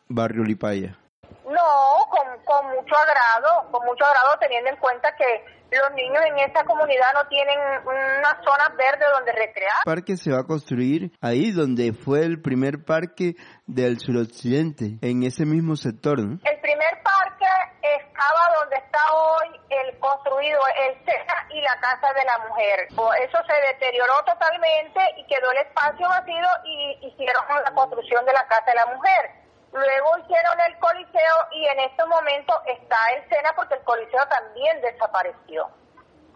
barrio 0.08 0.44
Lipaya? 0.44 0.98
No, 1.44 2.06
con, 2.10 2.26
con 2.44 2.66
mucho 2.74 2.94
agrado, 2.96 3.70
con 3.70 3.84
mucho 3.86 4.04
agrado 4.04 4.38
teniendo 4.40 4.70
en 4.70 4.76
cuenta 4.76 5.14
que 5.16 5.44
los 5.70 5.92
niños 5.94 6.22
en 6.26 6.38
esta 6.38 6.64
comunidad 6.64 7.06
no 7.14 7.28
tienen 7.28 7.58
una 7.84 8.40
zona 8.44 8.68
verde 8.76 9.04
donde 9.12 9.32
recrear. 9.32 9.76
El 9.84 9.94
parque 9.94 10.16
se 10.16 10.30
va 10.30 10.40
a 10.40 10.46
construir 10.46 11.12
ahí 11.20 11.50
donde 11.50 11.92
fue 11.92 12.20
el 12.24 12.40
primer 12.40 12.84
parque 12.84 13.34
del 13.66 13.98
suroccidente, 13.98 14.98
en 15.02 15.22
ese 15.22 15.44
mismo 15.44 15.76
sector. 15.76 16.18
El 16.18 16.60
primer 16.60 17.02
parque 17.02 17.50
estaba 17.82 18.40
donde 18.60 18.76
está 18.76 18.98
hoy 19.12 19.48
el 19.70 19.98
construido 19.98 20.60
el 20.86 20.94
SENA 21.04 21.46
y 21.50 21.60
la 21.60 21.78
Casa 21.80 22.12
de 22.14 22.24
la 22.24 22.38
Mujer. 22.48 22.88
Eso 22.90 23.38
se 23.46 23.74
deterioró 23.74 24.14
totalmente 24.24 25.00
y 25.18 25.26
quedó 25.26 25.50
el 25.52 25.58
espacio 25.58 26.08
vacío 26.08 26.48
y 26.64 27.06
hicieron 27.08 27.42
la 27.64 27.72
construcción 27.72 28.24
de 28.24 28.32
la 28.32 28.46
Casa 28.46 28.70
de 28.70 28.76
la 28.76 28.86
Mujer 28.86 29.46
Luego 29.76 30.18
hicieron 30.24 30.58
el 30.68 30.78
Coliseo 30.78 31.36
y 31.52 31.66
en 31.66 31.80
este 31.80 32.04
momento 32.06 32.54
está 32.64 32.96
el 33.14 33.28
Sena 33.28 33.52
porque 33.54 33.74
el 33.74 33.82
Coliseo 33.82 34.26
también 34.26 34.80
desapareció. 34.80 35.68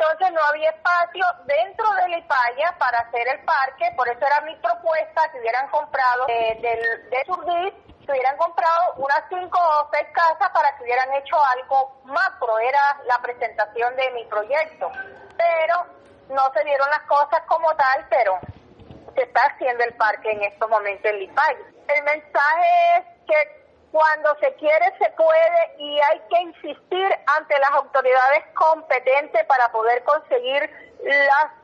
Entonces 0.01 0.33
no 0.33 0.41
había 0.49 0.71
espacio 0.71 1.27
dentro 1.45 1.93
de 1.93 2.09
Lipaya 2.09 2.75
para 2.79 3.01
hacer 3.01 3.29
el 3.29 3.45
parque, 3.45 3.93
por 3.95 4.09
eso 4.09 4.25
era 4.25 4.41
mi 4.41 4.57
propuesta 4.57 5.31
que 5.31 5.39
hubieran 5.41 5.69
comprado 5.69 6.25
eh, 6.29 6.59
del, 6.63 7.11
de 7.11 7.25
Surdit, 7.27 7.75
que 8.07 8.11
hubieran 8.11 8.39
comprado 8.39 8.95
unas 8.97 9.23
cinco 9.29 9.59
o 9.61 9.91
seis 9.93 10.09
casas 10.15 10.49
para 10.55 10.75
que 10.77 10.85
hubieran 10.85 11.13
hecho 11.17 11.37
algo 11.45 12.01
macro, 12.05 12.59
era 12.61 12.81
la 13.05 13.19
presentación 13.21 13.95
de 13.97 14.11
mi 14.13 14.25
proyecto. 14.25 14.91
Pero 15.37 15.85
no 16.31 16.51
se 16.55 16.65
dieron 16.65 16.89
las 16.89 17.03
cosas 17.03 17.43
como 17.47 17.77
tal, 17.77 18.07
pero 18.09 18.41
se 19.15 19.23
está 19.23 19.43
haciendo 19.53 19.85
el 19.85 19.95
parque 19.97 20.33
en 20.33 20.45
estos 20.45 20.71
momentos 20.71 21.11
en 21.13 21.19
Lipaya. 21.19 21.59
El 21.89 22.03
mensaje 22.05 22.97
es 22.97 23.05
que 23.27 23.60
cuando 23.91 24.31
se 24.41 24.55
quiere 24.55 24.87
se 24.99 25.11
puede 25.17 25.61
y 25.79 25.99
hay 25.99 26.21
que 26.31 26.43
insistir 26.43 27.07
ante 27.39 27.55
las 27.59 27.71
autoridades 27.73 28.45
competentes 28.55 29.45
para 29.47 29.71
poder 29.73 30.03
conseguir 30.05 30.71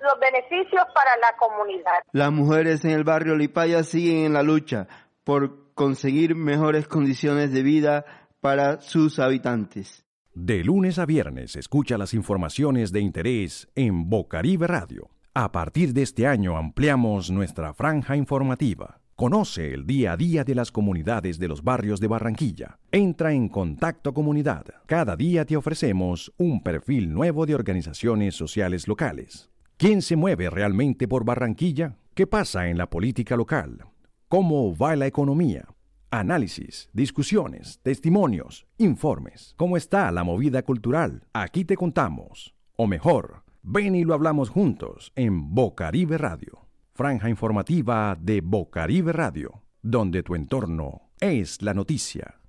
los 0.00 0.18
beneficios 0.18 0.84
para 0.94 1.16
la 1.18 1.36
comunidad. 1.38 2.02
Las 2.12 2.32
mujeres 2.32 2.84
en 2.84 2.92
el 2.92 3.04
barrio 3.04 3.36
Lipaya 3.36 3.82
siguen 3.82 4.26
en 4.26 4.32
la 4.32 4.42
lucha 4.42 4.88
por 5.24 5.74
conseguir 5.74 6.34
mejores 6.34 6.88
condiciones 6.88 7.52
de 7.52 7.62
vida 7.62 8.04
para 8.40 8.80
sus 8.80 9.18
habitantes. 9.18 10.04
De 10.34 10.62
lunes 10.64 10.98
a 10.98 11.06
viernes 11.06 11.56
escucha 11.56 11.96
las 11.98 12.12
informaciones 12.14 12.92
de 12.92 13.00
interés 13.00 13.68
en 13.74 14.08
Bocaribe 14.08 14.66
Radio. 14.66 15.10
A 15.34 15.52
partir 15.52 15.92
de 15.92 16.02
este 16.02 16.26
año 16.26 16.56
ampliamos 16.56 17.30
nuestra 17.30 17.74
franja 17.74 18.16
informativa. 18.16 19.00
Conoce 19.16 19.72
el 19.72 19.86
día 19.86 20.12
a 20.12 20.16
día 20.18 20.44
de 20.44 20.54
las 20.54 20.70
comunidades 20.70 21.38
de 21.38 21.48
los 21.48 21.64
barrios 21.64 22.00
de 22.00 22.06
Barranquilla. 22.06 22.78
Entra 22.92 23.32
en 23.32 23.48
Contacto 23.48 24.12
Comunidad. 24.12 24.66
Cada 24.84 25.16
día 25.16 25.46
te 25.46 25.56
ofrecemos 25.56 26.34
un 26.36 26.62
perfil 26.62 27.10
nuevo 27.10 27.46
de 27.46 27.54
organizaciones 27.54 28.34
sociales 28.34 28.86
locales. 28.86 29.48
¿Quién 29.78 30.02
se 30.02 30.16
mueve 30.16 30.50
realmente 30.50 31.08
por 31.08 31.24
Barranquilla? 31.24 31.96
¿Qué 32.12 32.26
pasa 32.26 32.68
en 32.68 32.76
la 32.76 32.90
política 32.90 33.38
local? 33.38 33.86
¿Cómo 34.28 34.76
va 34.76 34.94
la 34.96 35.06
economía? 35.06 35.66
Análisis, 36.10 36.90
discusiones, 36.92 37.80
testimonios, 37.82 38.66
informes. 38.76 39.54
¿Cómo 39.56 39.78
está 39.78 40.12
la 40.12 40.24
movida 40.24 40.62
cultural? 40.62 41.26
Aquí 41.32 41.64
te 41.64 41.78
contamos. 41.78 42.54
O 42.76 42.86
mejor, 42.86 43.44
ven 43.62 43.94
y 43.94 44.04
lo 44.04 44.12
hablamos 44.12 44.50
juntos 44.50 45.10
en 45.16 45.54
Bocaribe 45.54 46.18
Radio 46.18 46.65
franja 46.96 47.28
informativa 47.28 48.16
de 48.18 48.40
Bocaribe 48.40 49.12
Radio, 49.12 49.62
donde 49.82 50.22
tu 50.22 50.34
entorno 50.34 51.10
es 51.20 51.60
la 51.60 51.74
noticia. 51.74 52.40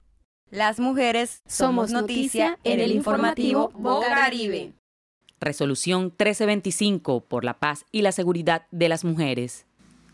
Las 0.49 0.79
mujeres 0.79 1.43
somos 1.45 1.91
noticia 1.91 2.57
en 2.63 2.79
el 2.79 2.91
informativo 2.93 3.69
Bocaribe. 3.75 4.71
Resolución 5.41 6.03
1325 6.03 7.25
por 7.25 7.43
la 7.43 7.59
paz 7.59 7.85
y 7.91 8.01
la 8.01 8.13
seguridad 8.13 8.65
de 8.71 8.89
las 8.89 9.03
mujeres. 9.03 9.66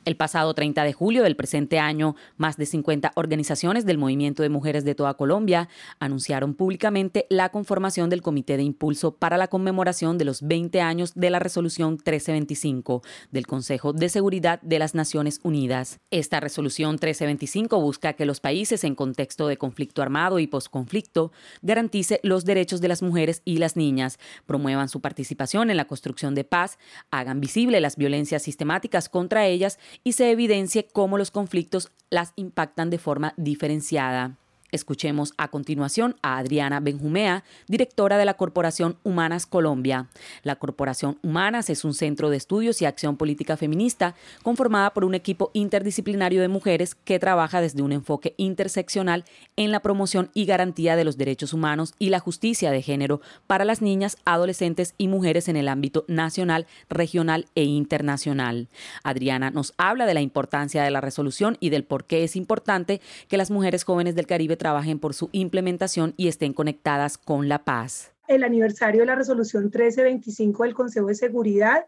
El 0.05 0.17
pasado 0.17 0.53
30 0.53 0.83
de 0.83 0.93
julio 0.93 1.23
del 1.23 1.35
presente 1.35 1.79
año, 1.79 2.15
más 2.35 2.57
de 2.57 2.65
50 2.65 3.13
organizaciones 3.15 3.85
del 3.85 3.97
movimiento 3.97 4.43
de 4.43 4.49
mujeres 4.49 4.83
de 4.83 4.95
toda 4.95 5.13
Colombia 5.13 5.69
anunciaron 5.99 6.55
públicamente 6.55 7.25
la 7.29 7.49
conformación 7.49 8.09
del 8.09 8.21
Comité 8.21 8.57
de 8.57 8.63
Impulso 8.63 9.15
para 9.15 9.37
la 9.37 9.47
conmemoración 9.47 10.17
de 10.17 10.25
los 10.25 10.41
20 10.41 10.81
años 10.81 11.13
de 11.15 11.29
la 11.29 11.39
Resolución 11.39 11.91
1325 11.91 13.01
del 13.31 13.47
Consejo 13.47 13.93
de 13.93 14.09
Seguridad 14.09 14.61
de 14.61 14.79
las 14.79 14.93
Naciones 14.93 15.39
Unidas. 15.43 15.99
Esta 16.11 16.39
Resolución 16.39 16.91
1325 16.91 17.79
busca 17.79 18.13
que 18.13 18.25
los 18.25 18.41
países 18.41 18.83
en 18.83 18.95
contexto 18.95 19.47
de 19.47 19.57
conflicto 19.57 20.01
armado 20.01 20.39
y 20.39 20.47
posconflicto 20.47 21.31
garantice 21.61 22.19
los 22.23 22.43
derechos 22.43 22.81
de 22.81 22.89
las 22.89 23.01
mujeres 23.01 23.41
y 23.45 23.57
las 23.57 23.77
niñas, 23.77 24.19
promuevan 24.45 24.89
su 24.89 24.99
participación 24.99 25.69
en 25.69 25.77
la 25.77 25.85
construcción 25.85 26.35
de 26.35 26.43
paz, 26.43 26.77
hagan 27.09 27.39
visible 27.39 27.79
las 27.79 27.95
violencias 27.95 28.43
sistemáticas 28.43 29.07
contra 29.07 29.45
ellas 29.45 29.79
y 30.03 30.13
se 30.13 30.31
evidencie 30.31 30.87
cómo 30.91 31.17
los 31.17 31.31
conflictos 31.31 31.91
las 32.09 32.33
impactan 32.35 32.89
de 32.89 32.99
forma 32.99 33.33
diferenciada. 33.37 34.37
Escuchemos 34.73 35.35
a 35.37 35.49
continuación 35.49 36.15
a 36.23 36.39
Adriana 36.39 36.79
Benjumea, 36.79 37.43
directora 37.67 38.17
de 38.17 38.25
la 38.25 38.33
Corporación 38.33 38.97
Humanas 39.03 39.45
Colombia. 39.45 40.07
La 40.41 40.55
Corporación 40.55 41.19
Humanas 41.21 41.69
es 41.69 41.85
un 41.85 41.93
centro 41.93 42.31
de 42.31 42.37
estudios 42.37 42.81
y 42.81 42.85
acción 42.85 43.15
política 43.15 43.55
feminista 43.55 44.15
conformada 44.41 44.91
por 44.91 45.05
un 45.05 45.13
equipo 45.13 45.51
interdisciplinario 45.53 46.41
de 46.41 46.47
mujeres 46.47 46.95
que 46.95 47.19
trabaja 47.19 47.61
desde 47.61 47.83
un 47.83 47.91
enfoque 47.91 48.33
interseccional 48.37 49.25
en 49.57 49.69
la 49.69 49.79
promoción 49.79 50.31
y 50.33 50.45
garantía 50.45 50.95
de 50.95 51.03
los 51.03 51.17
derechos 51.17 51.53
humanos 51.53 51.93
y 51.99 52.09
la 52.09 52.19
justicia 52.19 52.71
de 52.71 52.81
género 52.81 53.21
para 53.45 53.65
las 53.65 53.83
niñas, 53.83 54.17
adolescentes 54.25 54.95
y 54.97 55.07
mujeres 55.07 55.49
en 55.49 55.55
el 55.55 55.67
ámbito 55.67 56.03
nacional, 56.07 56.65
regional 56.89 57.45
e 57.53 57.63
internacional. 57.63 58.69
Adriana 59.03 59.51
nos 59.51 59.75
habla 59.77 60.07
de 60.07 60.15
la 60.15 60.21
importancia 60.21 60.81
de 60.81 60.89
la 60.89 60.99
resolución 60.99 61.57
y 61.59 61.69
del 61.69 61.83
por 61.83 62.05
qué 62.05 62.23
es 62.23 62.35
importante 62.35 63.01
que 63.27 63.37
las 63.37 63.51
mujeres 63.51 63.83
jóvenes 63.83 64.15
del 64.15 64.25
Caribe 64.25 64.62
trabajen 64.63 64.97
por 64.97 65.13
su 65.13 65.27
implementación 65.33 66.13
y 66.15 66.29
estén 66.29 66.53
conectadas 66.53 67.17
con 67.17 67.49
la 67.49 67.65
paz. 67.65 68.13
El 68.29 68.45
aniversario 68.45 69.01
de 69.01 69.07
la 69.07 69.15
resolución 69.15 69.63
1325 69.63 70.63
del 70.63 70.73
Consejo 70.73 71.07
de 71.07 71.15
Seguridad, 71.15 71.85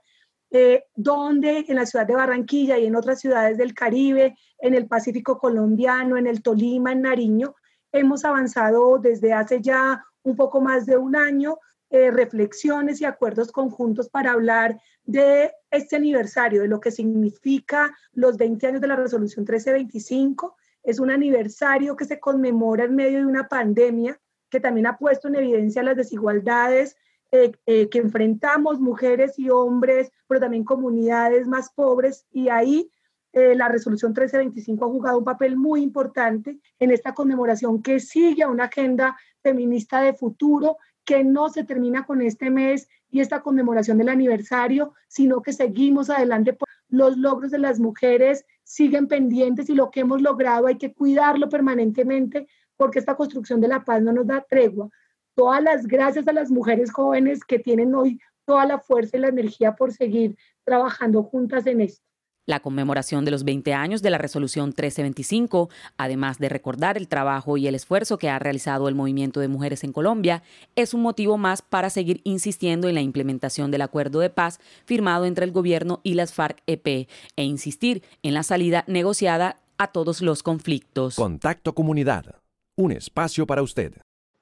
eh, 0.52 0.84
donde 0.94 1.64
en 1.70 1.76
la 1.78 1.86
ciudad 1.86 2.06
de 2.06 2.16
Barranquilla 2.16 2.78
y 2.78 2.86
en 2.86 2.98
otras 2.98 3.22
ciudades 3.22 3.58
del 3.58 3.74
Caribe, 3.74 4.36
en 4.60 4.74
el 4.74 4.88
Pacífico 4.88 5.38
colombiano, 5.38 6.18
en 6.18 6.28
el 6.28 6.44
Tolima, 6.44 6.92
en 6.92 7.04
Nariño, 7.04 7.56
hemos 7.94 8.26
avanzado 8.26 9.00
desde 9.00 9.32
hace 9.32 9.62
ya 9.62 10.04
un 10.24 10.36
poco 10.36 10.60
más 10.60 10.86
de 10.86 10.98
un 10.98 11.16
año 11.16 11.58
eh, 11.90 12.12
reflexiones 12.12 13.00
y 13.00 13.06
acuerdos 13.06 13.54
conjuntos 13.54 14.10
para 14.10 14.34
hablar 14.34 14.78
de 15.06 15.54
este 15.72 15.96
aniversario, 15.96 16.64
de 16.64 16.68
lo 16.68 16.82
que 16.82 16.92
significa 16.92 17.96
los 18.12 18.36
20 18.36 18.68
años 18.68 18.82
de 18.82 18.88
la 18.88 18.98
resolución 18.98 19.44
1325 19.44 20.58
es 20.86 21.00
un 21.00 21.10
aniversario 21.10 21.96
que 21.96 22.06
se 22.06 22.20
conmemora 22.20 22.86
en 22.86 22.96
medio 22.96 23.20
de 23.20 23.26
una 23.26 23.48
pandemia 23.48 24.20
que 24.50 24.60
también 24.60 24.88
ha 24.88 24.98
puesto 24.98 25.28
en 25.28 25.36
evidencia 25.36 25.84
las 25.84 25.98
desigualdades 25.98 26.96
eh, 27.32 27.52
eh, 27.66 27.90
que 27.90 27.98
enfrentamos 27.98 28.80
mujeres 28.80 29.38
y 29.38 29.50
hombres, 29.50 30.12
pero 30.28 30.40
también 30.40 30.64
comunidades 30.64 31.48
más 31.48 31.72
pobres. 31.74 32.26
Y 32.32 32.50
ahí 32.50 32.92
eh, 33.34 33.56
la 33.56 33.68
resolución 33.68 34.12
1325 34.12 34.86
ha 34.86 34.90
jugado 34.90 35.18
un 35.18 35.26
papel 35.26 35.58
muy 35.58 35.82
importante 35.82 36.60
en 36.80 36.92
esta 36.92 37.14
conmemoración 37.14 37.82
que 37.82 38.00
sigue 38.00 38.44
a 38.44 38.50
una 38.50 38.66
agenda 38.66 39.18
feminista 39.42 40.02
de 40.02 40.14
futuro 40.14 40.78
que 41.04 41.24
no 41.24 41.50
se 41.50 41.64
termina 41.64 42.06
con 42.06 42.22
este 42.22 42.50
mes 42.50 42.88
y 43.10 43.20
esta 43.20 43.42
conmemoración 43.42 43.98
del 43.98 44.10
aniversario, 44.10 44.94
sino 45.08 45.42
que 45.42 45.52
seguimos 45.52 46.10
adelante 46.10 46.54
por 46.54 46.70
los 46.90 47.18
logros 47.18 47.52
de 47.52 47.60
las 47.60 47.80
mujeres 47.80 48.46
siguen 48.66 49.08
pendientes 49.08 49.70
y 49.70 49.76
lo 49.76 49.92
que 49.92 50.02
hemos 50.02 50.22
logrado 50.22 50.68
hay 50.68 50.78
que 50.78 50.94
cuidarlo 50.94 51.48
permanentemente 51.48 52.48
porque 52.76 53.00
esta 53.00 53.16
construcción 53.16 53.62
de 53.62 53.70
la 53.70 53.86
paz 53.86 54.02
no 54.02 54.12
nos 54.12 54.28
da 54.28 54.46
tregua. 54.50 54.90
Todas 55.36 55.64
las 55.64 55.88
gracias 55.88 56.28
a 56.28 56.34
las 56.34 56.52
mujeres 56.52 56.92
jóvenes 56.92 57.46
que 57.46 57.60
tienen 57.60 57.96
hoy 57.96 58.20
toda 58.46 58.66
la 58.66 58.80
fuerza 58.80 59.18
y 59.18 59.22
la 59.22 59.30
energía 59.30 59.76
por 59.76 59.94
seguir 59.94 60.36
trabajando 60.64 61.24
juntas 61.24 61.66
en 61.68 61.82
esto. 61.82 62.04
La 62.48 62.60
conmemoración 62.60 63.26
de 63.26 63.32
los 63.32 63.44
20 63.44 63.74
años 63.74 64.04
de 64.04 64.12
la 64.12 64.20
resolución 64.20 64.68
1325, 64.68 65.70
además 65.98 66.38
de 66.38 66.48
recordar 66.48 66.96
el 66.96 67.08
trabajo 67.08 67.58
y 67.58 67.66
el 67.66 67.74
esfuerzo 67.74 68.20
que 68.20 68.30
ha 68.30 68.38
realizado 68.38 68.88
el 68.88 68.94
movimiento 68.94 69.40
de 69.40 69.48
mujeres 69.48 69.84
en 69.84 69.92
Colombia, 69.92 70.44
es 70.76 70.94
un 70.94 71.02
motivo 71.02 71.40
más 71.40 71.64
para 71.64 71.90
seguir 71.90 72.22
insistiendo 72.24 72.88
en 72.88 72.94
la 72.94 73.02
implementación 73.02 73.72
del 73.72 73.82
acuerdo 73.82 74.20
de 74.20 74.30
paz 74.30 74.60
firmado 74.86 75.26
entre 75.26 75.44
el 75.44 75.52
gobierno 75.52 76.02
y 76.04 76.14
las 76.14 76.34
FARC-EP 76.34 77.08
e 77.36 77.44
insistir 77.44 78.04
en 78.22 78.36
la 78.36 78.44
salida 78.44 78.84
negociada 78.86 79.60
a 79.80 79.88
todos 79.88 80.22
los 80.22 80.44
conflictos. 80.44 81.16
Contacto 81.16 81.74
Comunidad, 81.74 82.36
un 82.76 82.92
espacio 82.92 83.48
para 83.48 83.64
usted. 83.64 83.94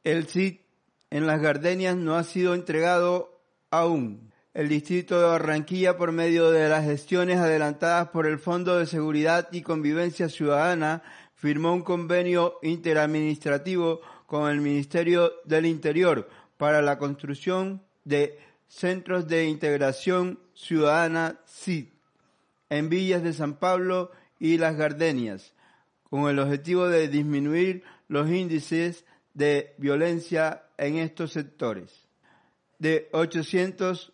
El 0.03 0.27
CID 0.27 0.57
en 1.09 1.25
las 1.25 1.41
Gardenias 1.41 1.95
no 1.95 2.15
ha 2.17 2.25
sido 2.25 2.53
entregado 2.53 3.39
aún 3.71 4.32
el 4.53 4.69
Distrito 4.69 5.19
de 5.19 5.25
Barranquilla, 5.25 5.97
por 5.97 6.11
medio 6.11 6.51
de 6.51 6.69
las 6.69 6.85
gestiones 6.85 7.39
adelantadas 7.39 8.09
por 8.09 8.27
el 8.27 8.37
Fondo 8.37 8.77
de 8.77 8.85
Seguridad 8.85 9.49
y 9.51 9.63
Convivencia 9.63 10.29
Ciudadana, 10.29 11.01
firmó 11.33 11.73
un 11.73 11.81
convenio 11.81 12.59
interadministrativo 12.61 14.01
con 14.27 14.49
el 14.51 14.61
Ministerio 14.61 15.33
del 15.45 15.65
Interior 15.65 16.29
para 16.57 16.81
la 16.83 16.99
construcción 16.99 17.81
de 18.03 18.39
Centros 18.67 19.27
de 19.27 19.45
Integración 19.45 20.39
Ciudadana 20.53 21.39
CID 21.47 21.87
en 22.69 22.89
Villas 22.89 23.23
de 23.23 23.33
San 23.33 23.55
Pablo 23.55 24.11
y 24.39 24.57
Las 24.57 24.75
Gardenias, 24.75 25.53
con 26.03 26.29
el 26.29 26.39
objetivo 26.39 26.87
de 26.87 27.07
disminuir 27.07 27.83
los 28.07 28.29
índices 28.29 29.05
de 29.33 29.73
violencia 29.77 30.63
en 30.77 30.97
estos 30.97 31.31
sectores. 31.31 32.07
De 32.77 33.09
800 33.13 34.12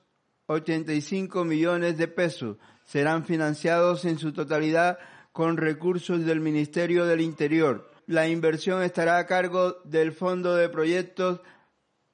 85 0.50 1.46
millones 1.46 1.98
de 1.98 2.08
pesos 2.08 2.58
serán 2.84 3.24
financiados 3.24 4.04
en 4.06 4.18
su 4.18 4.34
totalidad 4.34 4.98
con 5.32 5.58
recursos 5.58 6.26
del 6.26 6.40
Ministerio 6.40 7.06
del 7.06 7.22
Interior. 7.22 7.92
La 8.08 8.28
inversión 8.28 8.82
estará 8.82 9.20
a 9.20 9.28
cargo 9.28 9.76
del 9.86 10.12
Fondo 10.12 10.56
de 10.56 10.68
Proyectos 10.68 11.42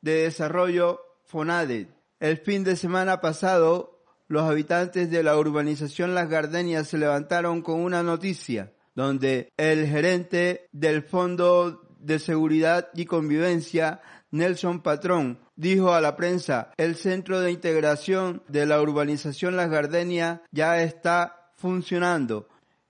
de 0.02 0.24
Desarrollo 0.24 1.00
FONADE. 1.24 1.88
El 2.20 2.38
fin 2.38 2.66
de 2.66 2.76
semana 2.76 3.22
pasado, 3.22 4.04
los 4.28 4.44
habitantes 4.44 5.10
de 5.10 5.24
la 5.24 5.38
urbanización 5.38 6.14
Las 6.14 6.30
Gardenias 6.30 6.90
se 6.90 6.98
levantaron 6.98 7.62
con 7.62 7.80
una 7.80 8.04
noticia 8.04 8.74
donde 8.96 9.54
el 9.56 9.88
gerente 9.88 10.68
del 10.74 11.04
Fondo 11.04 11.85
de 12.06 12.20
Seguridad 12.20 12.90
y 12.94 13.06
Convivencia, 13.06 14.02
Nelson 14.32 14.82
Patrón, 14.82 15.40
dijo 15.56 15.94
a 15.94 16.02
la 16.02 16.16
prensa, 16.16 16.72
el 16.78 16.96
centro 16.96 17.40
de 17.42 17.52
integración 17.52 18.44
de 18.48 18.66
la 18.66 18.82
urbanización 18.82 19.56
Las 19.56 19.70
Gardenias 19.70 20.42
ya 20.52 20.82
está 20.82 21.52
funcionando. 21.56 22.48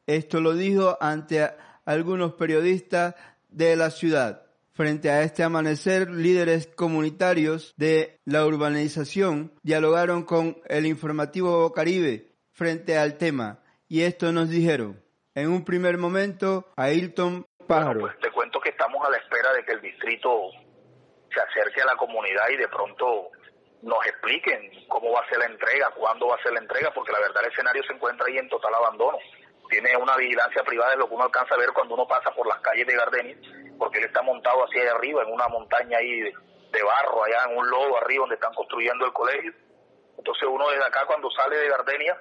Esto 0.07 0.41
lo 0.41 0.53
dijo 0.53 0.97
ante 1.01 1.49
algunos 1.85 2.33
periodistas 2.33 3.15
de 3.49 3.75
la 3.75 3.89
ciudad. 3.89 4.43
Frente 4.73 5.09
a 5.09 5.23
este 5.23 5.43
amanecer, 5.43 6.09
líderes 6.09 6.67
comunitarios 6.67 7.73
de 7.77 8.19
la 8.25 8.45
urbanización 8.45 9.53
dialogaron 9.63 10.23
con 10.23 10.57
el 10.67 10.85
informativo 10.85 11.71
Caribe 11.71 12.33
frente 12.51 12.97
al 12.97 13.17
tema 13.17 13.59
y 13.87 14.01
esto 14.01 14.31
nos 14.33 14.49
dijeron. 14.49 15.01
En 15.33 15.49
un 15.49 15.63
primer 15.63 15.97
momento, 15.97 16.71
Ailton 16.75 17.45
Pájaro. 17.67 18.01
pues 18.01 18.19
te 18.19 18.31
cuento 18.31 18.59
que 18.59 18.69
estamos 18.69 19.05
a 19.05 19.09
la 19.09 19.17
espera 19.17 19.44
de 19.55 19.65
que 19.65 19.73
el 19.73 19.81
distrito 19.81 20.51
se 21.33 21.41
acerque 21.41 21.81
a 21.81 21.85
la 21.85 21.95
comunidad 21.95 22.49
y 22.49 22.57
de 22.57 22.67
pronto 22.67 23.29
nos 23.81 24.05
expliquen 24.07 24.71
cómo 24.87 25.11
va 25.11 25.21
a 25.21 25.29
ser 25.29 25.37
la 25.39 25.45
entrega, 25.45 25.91
cuándo 25.91 26.27
va 26.27 26.35
a 26.35 26.41
ser 26.41 26.53
la 26.53 26.59
entrega, 26.59 26.91
porque 26.91 27.11
la 27.11 27.19
verdad 27.19 27.43
el 27.43 27.51
escenario 27.51 27.83
se 27.83 27.93
encuentra 27.93 28.25
ahí 28.27 28.37
en 28.37 28.49
total 28.49 28.73
abandono. 28.73 29.17
Tiene 29.69 29.95
una 29.97 30.15
vigilancia 30.15 30.63
privada 30.63 30.91
de 30.91 30.97
lo 30.97 31.07
que 31.07 31.15
uno 31.15 31.23
alcanza 31.23 31.55
a 31.55 31.57
ver 31.57 31.71
cuando 31.73 31.95
uno 31.95 32.07
pasa 32.07 32.31
por 32.31 32.47
las 32.47 32.59
calles 32.61 32.87
de 32.87 32.95
Gardenia, 32.95 33.37
porque 33.77 33.99
él 33.99 34.05
está 34.05 34.21
montado 34.21 34.63
hacia 34.63 34.81
allá 34.81 34.91
arriba, 34.93 35.23
en 35.23 35.31
una 35.31 35.47
montaña 35.47 35.97
ahí 35.97 36.21
de, 36.21 36.83
barro, 36.83 37.23
allá 37.23 37.45
en 37.49 37.57
un 37.57 37.69
lodo 37.69 37.97
arriba 37.97 38.21
donde 38.21 38.35
están 38.35 38.53
construyendo 38.53 39.05
el 39.05 39.13
colegio. 39.13 39.53
Entonces 40.17 40.47
uno 40.49 40.69
desde 40.69 40.85
acá 40.85 41.05
cuando 41.05 41.29
sale 41.31 41.57
de 41.57 41.69
Gardenia 41.69 42.17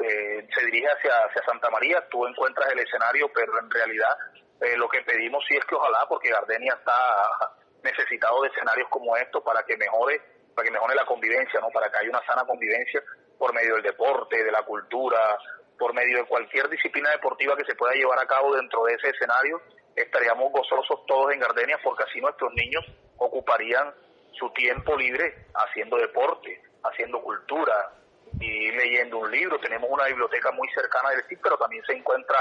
eh, 0.00 0.48
se 0.54 0.64
dirige 0.66 0.88
hacia, 0.88 1.12
hacia 1.24 1.42
Santa 1.44 1.70
María, 1.70 2.06
tú 2.08 2.26
encuentras 2.26 2.70
el 2.72 2.78
escenario, 2.78 3.30
pero 3.34 3.58
en 3.58 3.70
realidad 3.70 4.16
eh, 4.60 4.76
lo 4.76 4.88
que 4.88 5.02
pedimos 5.02 5.44
sí 5.48 5.56
es 5.56 5.64
que 5.64 5.74
ojalá, 5.74 6.06
porque 6.08 6.30
Gardenia 6.30 6.74
está 6.74 7.54
necesitado 7.82 8.42
de 8.42 8.48
escenarios 8.48 8.88
como 8.88 9.16
estos 9.16 9.42
para 9.42 9.62
que 9.64 9.76
mejore 9.76 10.20
para 10.54 10.66
que 10.66 10.72
mejore 10.72 10.94
la 10.94 11.06
convivencia, 11.06 11.60
¿no? 11.60 11.70
Para 11.70 11.90
que 11.90 11.98
haya 11.98 12.10
una 12.10 12.26
sana 12.26 12.44
convivencia 12.44 13.02
por 13.38 13.54
medio 13.54 13.74
del 13.74 13.82
deporte, 13.82 14.44
de 14.44 14.50
la 14.50 14.62
cultura, 14.62 15.38
por 15.78 15.94
medio 15.94 16.18
de 16.18 16.24
cualquier 16.24 16.68
disciplina 16.68 17.10
deportiva 17.10 17.56
que 17.56 17.64
se 17.64 17.74
pueda 17.74 17.94
llevar 17.94 18.18
a 18.18 18.26
cabo 18.26 18.54
dentro 18.54 18.84
de 18.84 18.94
ese 18.94 19.08
escenario, 19.08 19.62
estaríamos 19.96 20.52
gozosos 20.52 21.06
todos 21.06 21.32
en 21.32 21.40
Gardenia 21.40 21.78
porque 21.82 22.04
así 22.04 22.20
nuestros 22.20 22.52
niños 22.52 22.84
ocuparían 23.16 23.94
su 24.32 24.50
tiempo 24.50 24.96
libre 24.96 25.46
haciendo 25.54 25.96
deporte, 25.96 26.62
haciendo 26.84 27.22
cultura 27.22 27.92
y 28.38 28.70
leyendo 28.72 29.18
un 29.18 29.30
libro. 29.30 29.58
Tenemos 29.60 29.88
una 29.90 30.06
biblioteca 30.06 30.52
muy 30.52 30.68
cercana 30.70 31.10
del 31.10 31.24
CIC, 31.24 31.40
pero 31.42 31.56
también 31.56 31.84
se 31.86 31.94
encuentra 31.94 32.38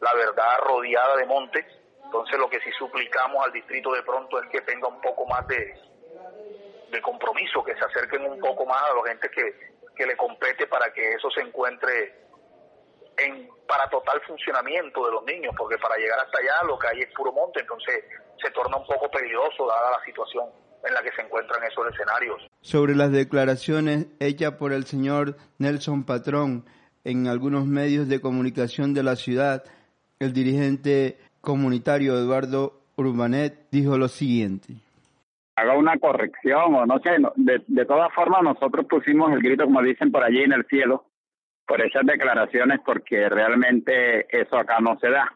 la 0.00 0.14
verdad 0.14 0.58
rodeada 0.64 1.16
de 1.16 1.26
montes 1.26 1.64
entonces 2.10 2.40
lo 2.40 2.50
que 2.50 2.58
sí 2.58 2.70
suplicamos 2.76 3.46
al 3.46 3.52
distrito 3.52 3.92
de 3.92 4.02
pronto 4.02 4.42
es 4.42 4.48
que 4.50 4.60
tenga 4.62 4.88
un 4.88 5.00
poco 5.00 5.24
más 5.26 5.46
de, 5.46 5.78
de 6.90 7.00
compromiso, 7.00 7.62
que 7.62 7.72
se 7.74 7.84
acerquen 7.84 8.24
un 8.24 8.40
poco 8.40 8.66
más 8.66 8.82
a 8.82 8.94
la 8.94 9.12
gente 9.12 9.30
que, 9.30 9.54
que 9.94 10.06
le 10.06 10.16
compete 10.16 10.66
para 10.66 10.92
que 10.92 11.12
eso 11.12 11.30
se 11.30 11.40
encuentre 11.40 12.16
en 13.16 13.48
para 13.64 13.88
total 13.88 14.20
funcionamiento 14.26 15.06
de 15.06 15.12
los 15.12 15.22
niños, 15.22 15.54
porque 15.56 15.78
para 15.78 15.96
llegar 15.98 16.18
hasta 16.18 16.40
allá 16.40 16.66
lo 16.66 16.76
que 16.80 16.88
hay 16.88 17.00
es 17.02 17.14
puro 17.14 17.30
monte, 17.30 17.60
entonces 17.60 18.02
se 18.42 18.50
torna 18.50 18.76
un 18.78 18.86
poco 18.86 19.08
peligroso 19.08 19.68
dada 19.68 19.92
la 19.92 20.04
situación 20.04 20.46
en 20.82 20.92
la 20.92 21.02
que 21.02 21.12
se 21.12 21.22
encuentran 21.22 21.62
esos 21.62 21.86
escenarios. 21.92 22.42
Sobre 22.60 22.96
las 22.96 23.12
declaraciones 23.12 24.06
hechas 24.18 24.54
por 24.54 24.72
el 24.72 24.84
señor 24.86 25.36
Nelson 25.58 26.04
Patrón 26.04 26.64
en 27.04 27.28
algunos 27.28 27.66
medios 27.66 28.08
de 28.08 28.20
comunicación 28.20 28.94
de 28.94 29.04
la 29.04 29.14
ciudad, 29.14 29.62
el 30.20 30.34
dirigente 30.34 31.16
comunitario 31.40 32.14
Eduardo 32.14 32.74
Urbanet 32.96 33.70
dijo 33.70 33.96
lo 33.96 34.08
siguiente. 34.08 34.74
Haga 35.56 35.76
una 35.76 35.98
corrección 35.98 36.74
o 36.74 36.86
no 36.86 36.98
sé, 37.00 37.10
de, 37.36 37.62
de 37.66 37.86
todas 37.86 38.12
formas 38.14 38.42
nosotros 38.42 38.86
pusimos 38.86 39.32
el 39.32 39.40
grito, 39.40 39.64
como 39.64 39.82
dicen 39.82 40.12
por 40.12 40.22
allí 40.22 40.42
en 40.42 40.52
el 40.52 40.66
cielo, 40.66 41.06
por 41.66 41.80
esas 41.80 42.04
declaraciones, 42.04 42.80
porque 42.84 43.28
realmente 43.30 44.26
eso 44.30 44.58
acá 44.58 44.78
no 44.80 44.98
se 44.98 45.08
da 45.08 45.32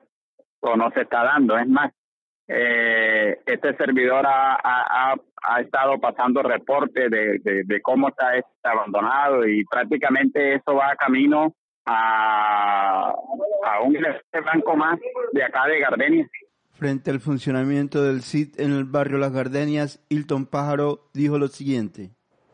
o 0.60 0.76
no 0.76 0.90
se 0.90 1.02
está 1.02 1.24
dando. 1.24 1.56
Es 1.58 1.68
más, 1.68 1.90
eh, 2.46 3.38
este 3.46 3.74
servidor 3.76 4.26
ha, 4.26 4.54
ha, 4.62 5.14
ha, 5.42 5.60
estado 5.60 5.98
pasando 5.98 6.42
reportes 6.42 7.10
de, 7.10 7.64
de, 7.64 7.80
cómo 7.80 8.08
está 8.08 8.36
este 8.36 8.50
abandonado 8.64 9.46
y 9.46 9.64
prácticamente 9.64 10.56
eso 10.56 10.74
va 10.74 10.94
camino 10.96 11.54
a, 11.86 13.14
a 13.64 13.80
un 13.80 13.96
banco 14.44 14.76
más 14.76 14.98
de 15.32 15.44
acá 15.44 15.66
de 15.66 15.80
Gardenia. 15.80 16.30
Frente 16.72 17.10
al 17.10 17.20
funcionamiento 17.20 18.02
del 18.02 18.22
CIT 18.22 18.58
en 18.58 18.72
el 18.72 18.84
barrio 18.84 19.18
Las 19.18 19.32
Gardenias, 19.32 20.00
Hilton 20.08 20.46
Pájaro 20.46 21.00
dijo 21.12 21.38
lo 21.38 21.48
siguiente. 21.48 22.10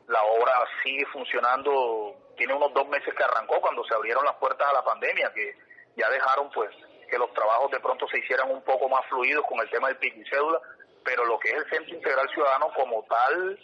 La 0.09 0.23
obra 0.23 0.53
sigue 0.83 1.07
funcionando, 1.07 2.15
tiene 2.37 2.55
unos 2.55 2.75
dos 2.75 2.87
meses 2.89 3.15
que 3.15 3.25
arrancó 3.25 3.61
cuando 3.61 3.83
se 3.85 3.95
abrieron 3.95 4.25
las 4.25 4.37
puertas 4.37 4.69
a 4.69 4.75
la 4.75 4.85
pandemia, 4.85 5.33
que 5.33 5.57
ya 5.97 6.11
dejaron 6.11 6.51
pues 6.55 6.71
que 7.11 7.19
los 7.19 7.33
trabajos 7.33 7.71
de 7.71 7.81
pronto 7.81 8.07
se 8.09 8.19
hicieran 8.19 8.51
un 8.51 8.63
poco 8.63 8.89
más 8.89 9.05
fluidos 9.09 9.45
con 9.49 9.59
el 9.61 9.71
tema 9.71 9.89
del 9.89 9.97
pico 9.97 10.21
y 10.21 10.29
cédula, 10.29 10.61
pero 11.05 11.25
lo 11.25 11.39
que 11.39 11.49
es 11.49 11.57
el 11.57 11.71
Centro 11.71 11.95
Integral 11.97 12.29
Ciudadano 12.29 12.71
como 12.75 13.03
tal, 13.09 13.59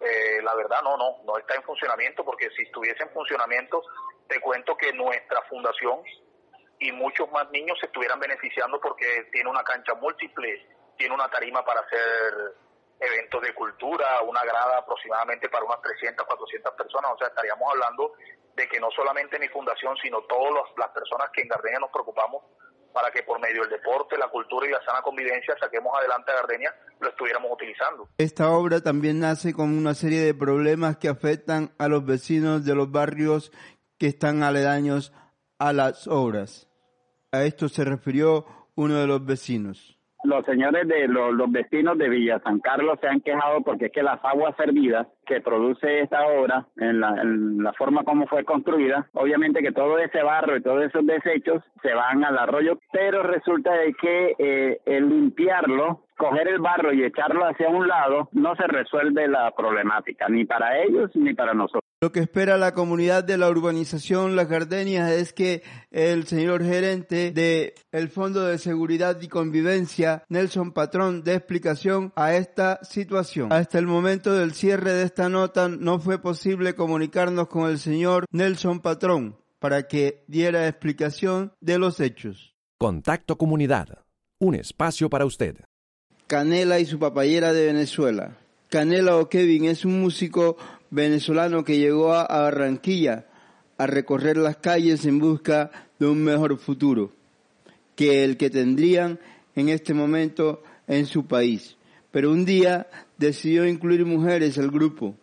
eh, 0.00 0.42
la 0.42 0.54
verdad 0.54 0.82
no, 0.84 0.96
no, 0.96 1.16
no 1.24 1.38
está 1.38 1.54
en 1.54 1.62
funcionamiento, 1.62 2.24
porque 2.24 2.50
si 2.50 2.62
estuviese 2.62 3.02
en 3.02 3.10
funcionamiento, 3.10 3.82
te 4.32 4.40
cuento 4.40 4.74
que 4.78 4.92
nuestra 4.94 5.42
fundación 5.42 6.00
y 6.78 6.90
muchos 6.92 7.30
más 7.32 7.50
niños 7.50 7.78
se 7.78 7.86
estuvieran 7.86 8.18
beneficiando 8.18 8.80
porque 8.80 9.28
tiene 9.30 9.50
una 9.50 9.62
cancha 9.62 9.94
múltiple, 9.94 10.66
tiene 10.96 11.14
una 11.14 11.28
tarima 11.28 11.62
para 11.62 11.80
hacer 11.80 12.54
eventos 12.98 13.42
de 13.42 13.52
cultura, 13.52 14.22
una 14.22 14.42
grada 14.42 14.78
aproximadamente 14.78 15.50
para 15.50 15.66
unas 15.66 15.82
300, 15.82 16.26
400 16.26 16.72
personas, 16.72 17.10
o 17.12 17.18
sea, 17.18 17.28
estaríamos 17.28 17.68
hablando 17.72 18.14
de 18.56 18.66
que 18.68 18.80
no 18.80 18.90
solamente 18.90 19.38
mi 19.38 19.48
fundación, 19.48 19.96
sino 20.02 20.22
todas 20.22 20.64
las 20.78 20.88
personas 20.90 21.28
que 21.34 21.42
en 21.42 21.48
Gardenia 21.48 21.80
nos 21.80 21.90
preocupamos 21.90 22.42
para 22.92 23.10
que 23.10 23.22
por 23.22 23.40
medio 23.40 23.62
del 23.62 23.70
deporte, 23.70 24.16
la 24.18 24.28
cultura 24.28 24.66
y 24.66 24.70
la 24.70 24.84
sana 24.84 25.02
convivencia 25.02 25.56
saquemos 25.58 25.92
adelante 25.98 26.30
a 26.30 26.36
Gardenia, 26.36 26.74
lo 27.00 27.08
estuviéramos 27.08 27.50
utilizando. 27.52 28.08
Esta 28.18 28.50
obra 28.50 28.80
también 28.80 29.20
nace 29.20 29.52
con 29.52 29.76
una 29.76 29.94
serie 29.94 30.20
de 30.20 30.34
problemas 30.34 30.96
que 30.98 31.08
afectan 31.08 31.72
a 31.78 31.88
los 31.88 32.04
vecinos 32.04 32.64
de 32.64 32.74
los 32.74 32.90
barrios 32.90 33.50
que 34.02 34.08
están 34.08 34.42
aledaños 34.42 35.12
a 35.60 35.72
las 35.72 36.08
obras. 36.08 36.68
A 37.30 37.44
esto 37.44 37.68
se 37.68 37.84
refirió 37.84 38.44
uno 38.74 38.96
de 38.96 39.06
los 39.06 39.24
vecinos. 39.24 39.96
Los 40.24 40.44
señores 40.44 40.88
de 40.88 41.06
los, 41.06 41.52
vecinos 41.52 41.96
de 41.98 42.08
Villa 42.08 42.40
San 42.42 42.58
Carlos 42.58 42.98
se 43.00 43.06
han 43.06 43.20
quejado 43.20 43.60
porque 43.60 43.86
es 43.86 43.92
que 43.92 44.02
las 44.02 44.18
aguas 44.24 44.56
servidas 44.56 45.06
que 45.24 45.40
produce 45.40 46.00
esta 46.00 46.26
obra, 46.26 46.66
en 46.78 46.98
la, 46.98 47.72
forma 47.74 48.02
como 48.02 48.26
fue 48.26 48.44
construida, 48.44 49.08
obviamente 49.12 49.62
que 49.62 49.70
todo 49.70 49.96
ese 50.00 50.20
barro 50.20 50.56
y 50.56 50.62
todos 50.62 50.82
esos 50.82 51.06
desechos 51.06 51.62
se 51.80 51.94
van 51.94 52.24
al 52.24 52.38
arroyo, 52.38 52.80
pero 52.92 53.22
resulta 53.22 53.72
de 53.72 53.94
que 53.94 54.34
eh, 54.36 54.80
el 54.84 55.08
limpiarlo 55.10 56.00
coger 56.22 56.46
el 56.46 56.60
barro 56.60 56.92
y 56.92 57.02
echarlo 57.02 57.44
hacia 57.44 57.68
un 57.68 57.88
lado, 57.88 58.28
no 58.30 58.54
se 58.54 58.64
resuelve 58.68 59.26
la 59.26 59.50
problemática, 59.56 60.28
ni 60.28 60.44
para 60.44 60.80
ellos 60.80 61.10
ni 61.14 61.34
para 61.34 61.52
nosotros. 61.52 61.82
Lo 62.00 62.12
que 62.12 62.20
espera 62.20 62.56
la 62.58 62.74
comunidad 62.74 63.24
de 63.24 63.38
la 63.38 63.48
urbanización 63.48 64.36
Las 64.36 64.48
Gardenias 64.48 65.10
es 65.10 65.32
que 65.32 65.62
el 65.90 66.24
señor 66.28 66.62
gerente 66.62 67.32
de 67.32 67.74
el 67.90 68.08
Fondo 68.08 68.44
de 68.44 68.58
Seguridad 68.58 69.20
y 69.20 69.26
Convivencia, 69.26 70.22
Nelson 70.28 70.72
Patrón, 70.72 71.24
dé 71.24 71.34
explicación 71.34 72.12
a 72.14 72.34
esta 72.34 72.78
situación. 72.84 73.52
Hasta 73.52 73.80
el 73.80 73.88
momento 73.88 74.32
del 74.32 74.52
cierre 74.52 74.92
de 74.92 75.02
esta 75.02 75.28
nota 75.28 75.68
no 75.68 75.98
fue 75.98 76.22
posible 76.22 76.76
comunicarnos 76.76 77.48
con 77.48 77.68
el 77.68 77.78
señor 77.78 78.26
Nelson 78.30 78.80
Patrón 78.80 79.38
para 79.58 79.88
que 79.88 80.22
diera 80.28 80.68
explicación 80.68 81.52
de 81.60 81.78
los 81.80 81.98
hechos. 81.98 82.54
Contacto 82.78 83.36
Comunidad, 83.36 84.04
un 84.38 84.54
espacio 84.54 85.10
para 85.10 85.24
usted. 85.24 85.56
Canela 86.26 86.80
y 86.80 86.86
su 86.86 86.98
papayera 86.98 87.52
de 87.52 87.66
Venezuela. 87.66 88.38
Canela 88.68 89.16
o 89.16 89.28
Kevin 89.28 89.66
es 89.66 89.84
un 89.84 90.00
músico 90.00 90.56
venezolano 90.90 91.64
que 91.64 91.78
llegó 91.78 92.14
a 92.14 92.26
Barranquilla 92.26 93.26
a 93.78 93.86
recorrer 93.86 94.36
las 94.36 94.56
calles 94.56 95.04
en 95.04 95.18
busca 95.18 95.70
de 95.98 96.06
un 96.06 96.22
mejor 96.22 96.56
futuro 96.58 97.12
que 97.96 98.24
el 98.24 98.36
que 98.36 98.50
tendrían 98.50 99.18
en 99.54 99.68
este 99.68 99.94
momento 99.94 100.62
en 100.86 101.06
su 101.06 101.26
país. 101.26 101.76
Pero 102.10 102.30
un 102.30 102.44
día 102.44 102.88
decidió 103.18 103.66
incluir 103.66 104.04
mujeres 104.04 104.58
al 104.58 104.70
grupo, 104.70 105.14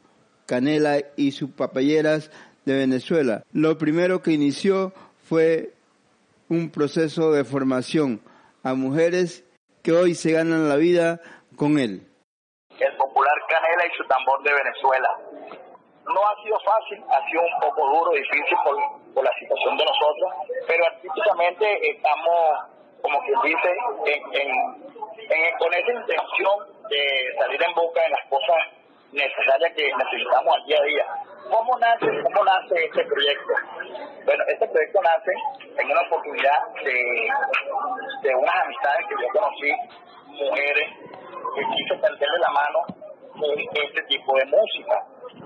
Canela 0.45 0.97
y 1.15 1.31
sus 1.31 1.51
papayeras 1.51 2.31
de 2.65 2.77
Venezuela. 2.77 3.43
Lo 3.51 3.77
primero 3.77 4.21
que 4.21 4.31
inició 4.31 4.93
fue 5.23 5.73
un 6.49 6.69
proceso 6.69 7.31
de 7.31 7.43
formación 7.43 8.21
a 8.63 8.73
mujeres 8.73 9.43
que 9.83 9.91
hoy 9.91 10.15
se 10.15 10.31
ganan 10.31 10.69
la 10.69 10.75
vida 10.75 11.19
con 11.55 11.79
él. 11.79 12.07
El 12.79 12.97
popular 12.97 13.35
Canela 13.47 13.85
y 13.85 13.97
su 13.97 14.03
tambor 14.07 14.41
de 14.43 14.53
Venezuela. 14.53 15.09
No 16.05 16.21
ha 16.25 16.43
sido 16.43 16.57
fácil, 16.65 17.03
ha 17.09 17.29
sido 17.29 17.41
un 17.41 17.59
poco 17.61 17.87
duro, 17.87 18.11
difícil 18.11 18.57
por, 18.63 18.75
por 19.13 19.23
la 19.23 19.33
situación 19.39 19.77
de 19.77 19.85
nosotros, 19.85 20.31
pero 20.67 20.85
artísticamente 20.85 21.91
estamos, 21.91 22.39
como 23.01 23.19
quien 23.25 23.41
dice, 23.43 23.69
en, 24.05 24.41
en, 24.41 25.57
con 25.59 25.73
esa 25.73 25.91
intención 25.91 26.55
de 26.89 27.35
salir 27.37 27.61
en 27.61 27.75
boca 27.75 28.03
en 28.03 28.11
las 28.11 28.25
cosas 28.29 28.78
necesarias 29.11 29.73
que 29.75 29.91
necesitamos 29.95 30.55
al 30.55 30.65
día 30.65 30.77
a 30.79 30.83
día. 30.83 31.05
¿Cómo 31.49 31.77
nace, 31.79 32.05
cómo 32.23 32.43
nace 32.43 32.85
este 32.85 33.03
proyecto? 33.05 33.53
Bueno, 34.25 34.43
este 34.47 34.67
proyecto 34.67 35.01
nace 35.01 35.31
en 35.77 35.91
una 35.91 36.01
oportunidad 36.01 36.57
de, 36.83 37.29
de 38.21 38.35
unas 38.35 38.55
amistades 38.55 39.05
que 39.07 39.15
yo 39.21 39.29
conocí, 39.33 39.71
mujeres, 40.27 40.89
que 41.55 41.61
quiso 41.75 41.95
tenderle 42.01 42.39
la 42.39 42.51
mano 42.51 42.79
con 43.33 43.59
este 43.59 44.03
tipo 44.03 44.37
de 44.37 44.45
música. 44.45 44.95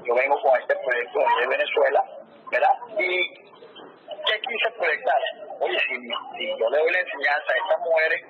Yo 0.03 0.15
vengo 0.15 0.41
con 0.41 0.59
este 0.59 0.75
proyecto 0.75 1.19
de 1.39 1.47
Venezuela, 1.47 2.03
¿verdad? 2.51 2.75
Y 2.99 3.33
¿qué 4.27 4.39
quise 4.41 4.71
proyectar? 4.77 5.15
Oye, 5.61 5.79
si, 5.79 5.95
si 6.37 6.59
yo 6.59 6.69
le 6.69 6.77
doy 6.79 6.91
la 6.91 6.99
enseñanza 6.99 7.53
a 7.53 7.57
estas 7.57 7.79
mujeres 7.79 8.21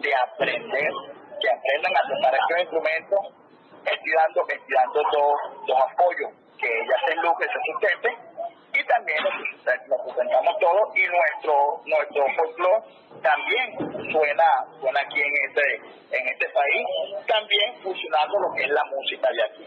de 0.00 0.14
aprender, 0.14 0.92
que 1.40 1.50
aprendan 1.50 1.92
a 1.96 2.08
tocar 2.08 2.34
estos 2.34 2.60
instrumentos, 2.60 3.43
estoy 3.84 4.12
dando, 4.12 4.40
estoy 4.48 4.74
dando 4.74 5.02
dos, 5.12 5.66
dos 5.66 5.78
apoyos, 5.92 6.30
que 6.58 6.66
ellas 6.66 7.00
se 7.06 7.14
lucren, 7.16 7.48
se 7.50 7.60
sustenten 7.72 8.34
y 8.74 8.84
también 8.86 9.22
nos, 9.22 9.32
presentamos 9.86 10.58
todos 10.58 10.96
y 10.96 11.06
nuestro 11.06 11.80
nuestro 11.86 12.26
folclore 12.34 12.82
también 13.22 13.78
suena 14.10 14.44
suena 14.80 15.00
aquí 15.00 15.20
en 15.20 15.32
este 15.46 15.76
en 16.10 16.28
este 16.28 16.48
país 16.48 16.86
también 17.26 17.74
fusionando 17.82 18.38
lo 18.40 18.52
que 18.54 18.64
es 18.64 18.70
la 18.70 18.84
música 18.84 19.28
de 19.30 19.42
aquí. 19.44 19.66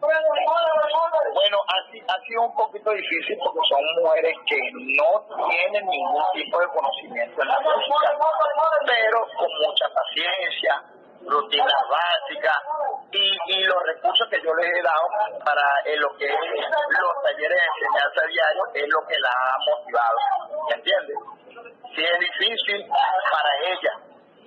Bueno 0.00 1.58
ha, 1.68 2.12
ha 2.12 2.20
sido 2.26 2.42
un 2.42 2.54
poquito 2.56 2.90
difícil 2.90 3.38
porque 3.38 3.60
son 3.68 4.02
mujeres 4.02 4.36
que 4.46 4.58
no 4.98 5.46
tienen 5.48 5.86
ningún 5.86 6.24
tipo 6.34 6.60
de 6.60 6.66
conocimiento 6.68 7.42
en 7.42 7.48
la 7.48 7.60
música 7.60 8.18
pero 8.86 9.26
con 9.38 9.50
mucha 9.62 9.86
paciencia 9.94 10.82
rutinas 11.22 11.82
básicas 11.88 12.58
he 14.62 14.82
dado 14.82 15.06
para 15.44 15.62
eh, 15.84 15.96
lo 15.96 16.14
que 16.16 16.26
es 16.26 16.32
los 16.32 17.14
talleres 17.22 17.58
de 17.58 17.66
enseñanza 17.66 18.20
diario 18.28 18.62
es 18.74 18.88
lo 18.88 19.00
que 19.06 19.18
la 19.18 19.30
ha 19.30 19.56
motivado, 19.64 20.18
¿me 20.68 20.74
entiendes? 20.76 21.16
Sí 21.94 22.02
es 22.04 22.18
difícil 22.20 22.86
para 22.86 23.50
ella, 23.72 23.94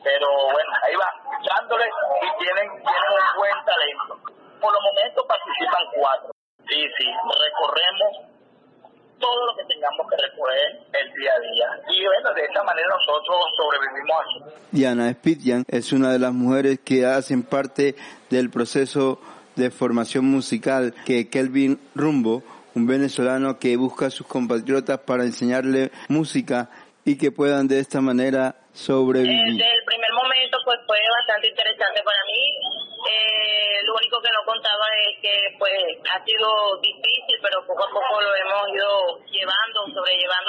pero 0.03 0.27
bueno, 0.51 0.71
ahí 0.83 0.95
va, 0.95 1.09
dándole 1.47 1.85
y 1.85 2.43
tienen, 2.43 2.69
tienen 2.69 3.11
un 3.11 3.37
buen 3.37 3.57
talento. 3.65 4.19
Por 4.61 4.71
los 4.71 4.81
momentos 4.81 5.25
participan 5.27 5.83
cuatro. 5.93 6.31
Sí, 6.69 6.87
sí, 6.97 7.07
recorremos 7.39 8.33
todo 9.19 9.45
lo 9.45 9.55
que 9.55 9.63
tengamos 9.73 10.05
que 10.09 10.17
recorrer 10.17 10.83
el 10.91 11.13
día 11.13 11.31
a 11.31 11.39
día. 11.39 11.95
Y 11.95 12.05
bueno, 12.05 12.33
de 12.33 12.43
esta 12.43 12.63
manera 12.63 12.87
nosotros 12.89 13.37
sobrevivimos 13.55 14.17
aquí. 14.21 14.67
Diana 14.71 15.13
Spitjan 15.13 15.63
es 15.67 15.93
una 15.93 16.11
de 16.11 16.19
las 16.19 16.33
mujeres 16.33 16.79
que 16.83 17.05
hacen 17.05 17.43
parte 17.43 17.95
del 18.29 18.49
proceso 18.49 19.19
de 19.55 19.71
formación 19.71 20.25
musical 20.25 20.93
que 21.05 21.29
Kelvin 21.29 21.79
Rumbo, 21.95 22.43
un 22.75 22.87
venezolano 22.87 23.59
que 23.59 23.77
busca 23.77 24.07
a 24.07 24.09
sus 24.09 24.27
compatriotas 24.27 24.99
para 24.99 25.23
enseñarle 25.23 25.91
música 26.09 26.69
y 27.05 27.17
que 27.17 27.31
puedan 27.31 27.67
de 27.67 27.79
esta 27.79 28.01
manera 28.01 28.55
sobrevivir. 28.73 29.57
Desde 29.57 29.73
el 29.73 29.85
primer 29.85 30.13
momento 30.13 30.57
pues 30.65 30.79
fue 30.87 30.97
bastante 31.19 31.49
interesante 31.49 32.01
para 32.03 32.23
mí 32.25 32.83
eh, 33.03 33.83
lo 33.83 33.95
único 33.95 34.21
que 34.21 34.31
no 34.31 34.43
contaba 34.45 34.85
es 35.09 35.19
que 35.21 35.55
pues 35.59 35.99
ha 36.09 36.23
sido 36.23 36.47
difícil, 36.79 37.35
pero 37.41 37.65
poco 37.67 37.83
a 37.83 37.89
poco 37.89 38.21
lo 38.21 38.35
hemos 38.35 38.69
ido 38.71 39.19
llevando, 39.27 39.91
sobrellevando 39.93 40.42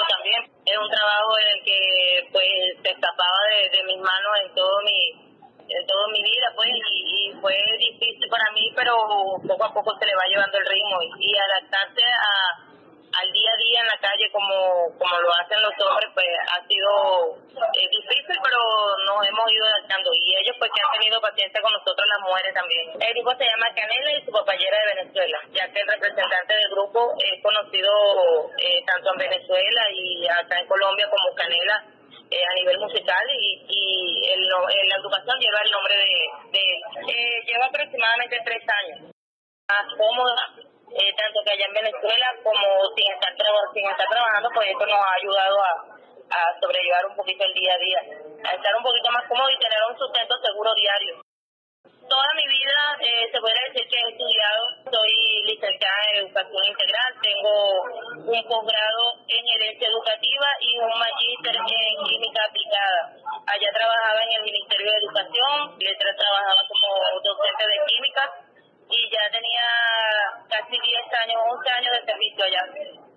poco 9.75 9.91
se 9.99 10.05
le 10.07 10.15
va 10.15 10.23
llevando 10.31 10.57
el 10.57 10.65
ritmo 10.65 11.03
y, 11.03 11.11
y 11.19 11.34
un 58.25 58.43
posgrado 58.49 59.03
en 59.27 59.43
herencia 59.45 59.87
educativa 59.87 60.47
y 60.59 60.77
un 60.79 60.89
magíster 60.97 61.55
en 61.55 62.05
química 62.05 62.41
aplicada. 62.43 63.01
Allá 63.45 63.69
trabajaba 63.71 64.19
en 64.23 64.31
el 64.33 64.43
Ministerio 64.43 64.91
de 64.91 64.97
Educación, 64.97 65.77
letra 65.77 66.09
trabajaba 66.17 66.61
como 66.67 66.87
docente 67.21 67.63
de 67.69 67.77
química 67.85 68.23
y 68.89 68.99
ya 69.13 69.29
tenía 69.29 69.67
casi 70.49 70.73
10 70.73 71.13
años, 71.21 71.37
11 71.53 71.69
años 71.69 71.91
de 71.93 72.05
servicio 72.05 72.45
allá. 72.45 72.63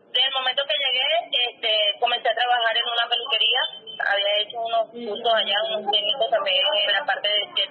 Desde 0.08 0.28
el 0.28 0.32
momento 0.32 0.62
que 0.64 0.76
llegué, 0.76 1.08
este, 1.52 1.72
comencé 2.00 2.28
a 2.28 2.34
trabajar 2.34 2.76
en 2.76 2.84
una 2.84 3.08
peluquería, 3.08 3.60
había 4.08 4.32
hecho 4.40 4.60
unos 4.60 4.88
cursos 4.92 5.34
allá, 5.34 5.56
unos 5.68 5.92
técnicos 5.92 6.30
también 6.30 6.64
en 6.84 6.92
la 6.92 7.04
parte 7.04 7.28
de 7.28 7.66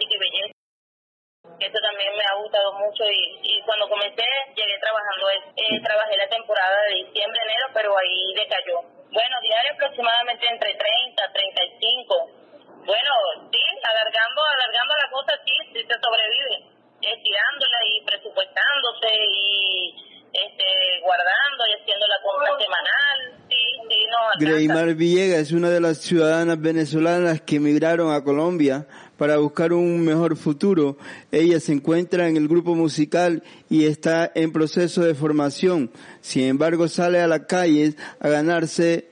también 1.97 2.13
me 2.13 2.25
ha 2.29 2.37
gustado 2.37 2.73
mucho 2.77 3.09
y, 3.09 3.17
y 3.41 3.61
cuando 3.65 3.89
comencé 3.89 4.21
llegué 4.53 4.77
trabajando, 4.77 5.33
eh, 5.33 5.81
trabajé 5.81 6.15
la 6.15 6.29
temporada 6.29 6.77
de 6.85 7.09
diciembre, 7.09 7.41
enero, 7.41 7.65
pero 7.73 7.97
ahí 7.97 8.37
decayó. 8.37 8.85
Bueno, 9.09 9.35
diario 9.41 9.73
aproximadamente 9.73 10.45
entre 10.45 10.77
30, 10.77 11.33
35. 11.33 12.85
Bueno, 12.85 13.11
sí, 13.49 13.63
alargando, 13.81 14.41
alargando 14.45 14.93
la 14.93 15.09
cosa, 15.09 15.33
sí, 15.41 15.53
sí 15.73 15.81
se 15.89 15.97
sobrevive, 15.97 16.69
estirándola 17.01 17.79
y 17.89 18.05
presupuestándose 18.05 19.09
y 19.17 20.07
este, 20.37 21.01
guardando 21.01 21.65
y 21.65 21.81
haciendo 21.81 22.05
la 22.05 22.21
compra 22.21 22.53
semanal. 22.61 23.17
Sí, 23.49 23.63
sí, 23.89 24.05
no. 24.05 24.17
Greymar 24.37 24.93
Villegas 24.93 25.49
es 25.49 25.51
una 25.51 25.69
de 25.71 25.81
las 25.81 25.97
ciudadanas 25.97 26.61
venezolanas 26.61 27.41
que 27.41 27.55
emigraron 27.55 28.13
a 28.13 28.23
Colombia 28.23 28.85
para 29.17 29.37
buscar 29.37 29.73
un 29.73 30.05
mejor 30.05 30.37
futuro. 30.37 30.97
Ella 31.31 31.59
se 31.59 31.73
encuentra 31.73 32.27
en 32.27 32.37
el 32.37 32.47
grupo 32.47 32.75
musical 32.75 33.43
y 33.69 33.85
está 33.87 34.31
en 34.35 34.51
proceso 34.53 35.01
de 35.01 35.15
formación. 35.15 35.91
Sin 36.21 36.47
embargo, 36.47 36.87
sale 36.87 37.21
a 37.21 37.27
las 37.27 37.41
calles 37.41 37.95
a 38.19 38.29
ganarse 38.29 39.09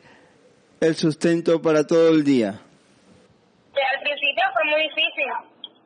el 0.81 0.95
sustento 0.95 1.61
para 1.61 1.85
todo 1.87 2.09
el 2.09 2.23
día. 2.23 2.49
al 2.49 4.01
principio 4.03 4.43
fue 4.53 4.63
muy 4.71 4.81
difícil. 4.83 5.29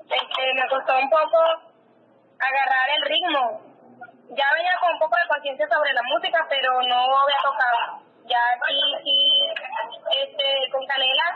Este, 0.04 0.54
me 0.56 0.68
costó 0.70 0.98
un 0.98 1.10
poco 1.10 1.38
agarrar 2.40 2.88
el 2.98 3.04
ritmo. 3.10 3.62
Ya 4.30 4.46
venía 4.54 4.74
con 4.80 4.94
un 4.94 5.00
poco 5.00 5.16
de 5.16 5.28
conciencia 5.30 5.68
sobre 5.68 5.94
la 5.94 6.02
música, 6.04 6.46
pero 6.50 6.82
no 6.88 6.96
había 6.96 7.42
tocado 7.44 8.10
ya 8.30 8.38
aquí 8.54 8.78
sí, 9.04 9.18
este, 10.22 10.72
con 10.72 10.86
Canela 10.86 11.36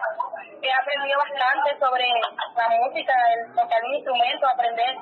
he 0.62 0.72
aprendido 0.72 1.20
bastante 1.20 1.78
sobre 1.80 2.08
la 2.56 2.70
música, 2.70 3.14
el 3.34 3.54
tocar 3.54 3.84
un 3.84 3.96
instrumento, 3.96 4.48
aprender. 4.48 4.96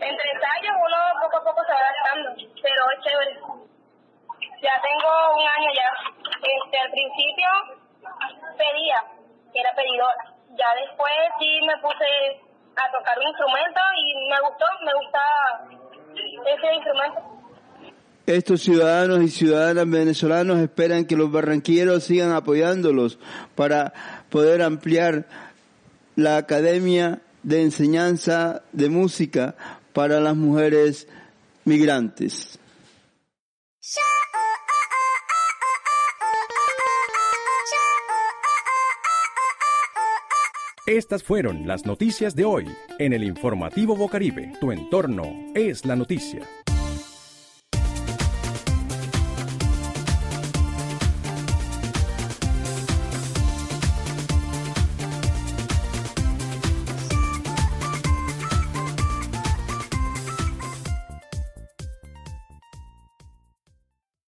Entre 0.00 0.30
ensayos 0.32 0.76
uno 0.76 0.98
poco 1.20 1.36
a 1.36 1.44
poco 1.44 1.64
se 1.64 1.72
va 1.72 1.78
adaptando, 1.78 2.30
pero 2.62 2.82
es 2.92 3.00
chévere. 3.04 3.40
Ya 4.62 4.80
tengo 4.80 5.36
un 5.36 5.46
año 5.46 5.70
ya. 5.74 5.92
Este, 6.40 6.78
al 6.78 6.90
principio 6.90 7.48
pedía, 8.56 9.04
era 9.54 9.72
pedidora. 9.74 10.24
Ya 10.56 10.74
después 10.74 11.12
sí 11.38 11.60
me 11.66 11.76
puse 11.78 12.40
a 12.76 12.90
tocar 12.92 13.18
un 13.18 13.28
instrumento 13.28 13.80
y 13.96 14.28
me 14.28 14.40
gustó, 14.40 14.66
me 14.84 14.94
gusta 14.94 15.20
ese 16.46 16.74
instrumento. 16.74 17.39
Estos 18.30 18.60
ciudadanos 18.60 19.24
y 19.24 19.28
ciudadanas 19.28 19.90
venezolanos 19.90 20.60
esperan 20.60 21.04
que 21.04 21.16
los 21.16 21.32
barranquilleros 21.32 22.04
sigan 22.04 22.30
apoyándolos 22.30 23.18
para 23.56 23.92
poder 24.30 24.62
ampliar 24.62 25.26
la 26.14 26.36
academia 26.36 27.22
de 27.42 27.62
enseñanza 27.62 28.62
de 28.70 28.88
música 28.88 29.56
para 29.92 30.20
las 30.20 30.36
mujeres 30.36 31.08
migrantes. 31.64 32.60
Estas 40.86 41.24
fueron 41.24 41.66
las 41.66 41.84
noticias 41.84 42.36
de 42.36 42.44
hoy 42.44 42.68
en 43.00 43.12
el 43.12 43.24
informativo 43.24 43.96
Bocaribe. 43.96 44.52
Tu 44.60 44.70
entorno 44.70 45.24
es 45.56 45.84
la 45.84 45.96
noticia. 45.96 46.46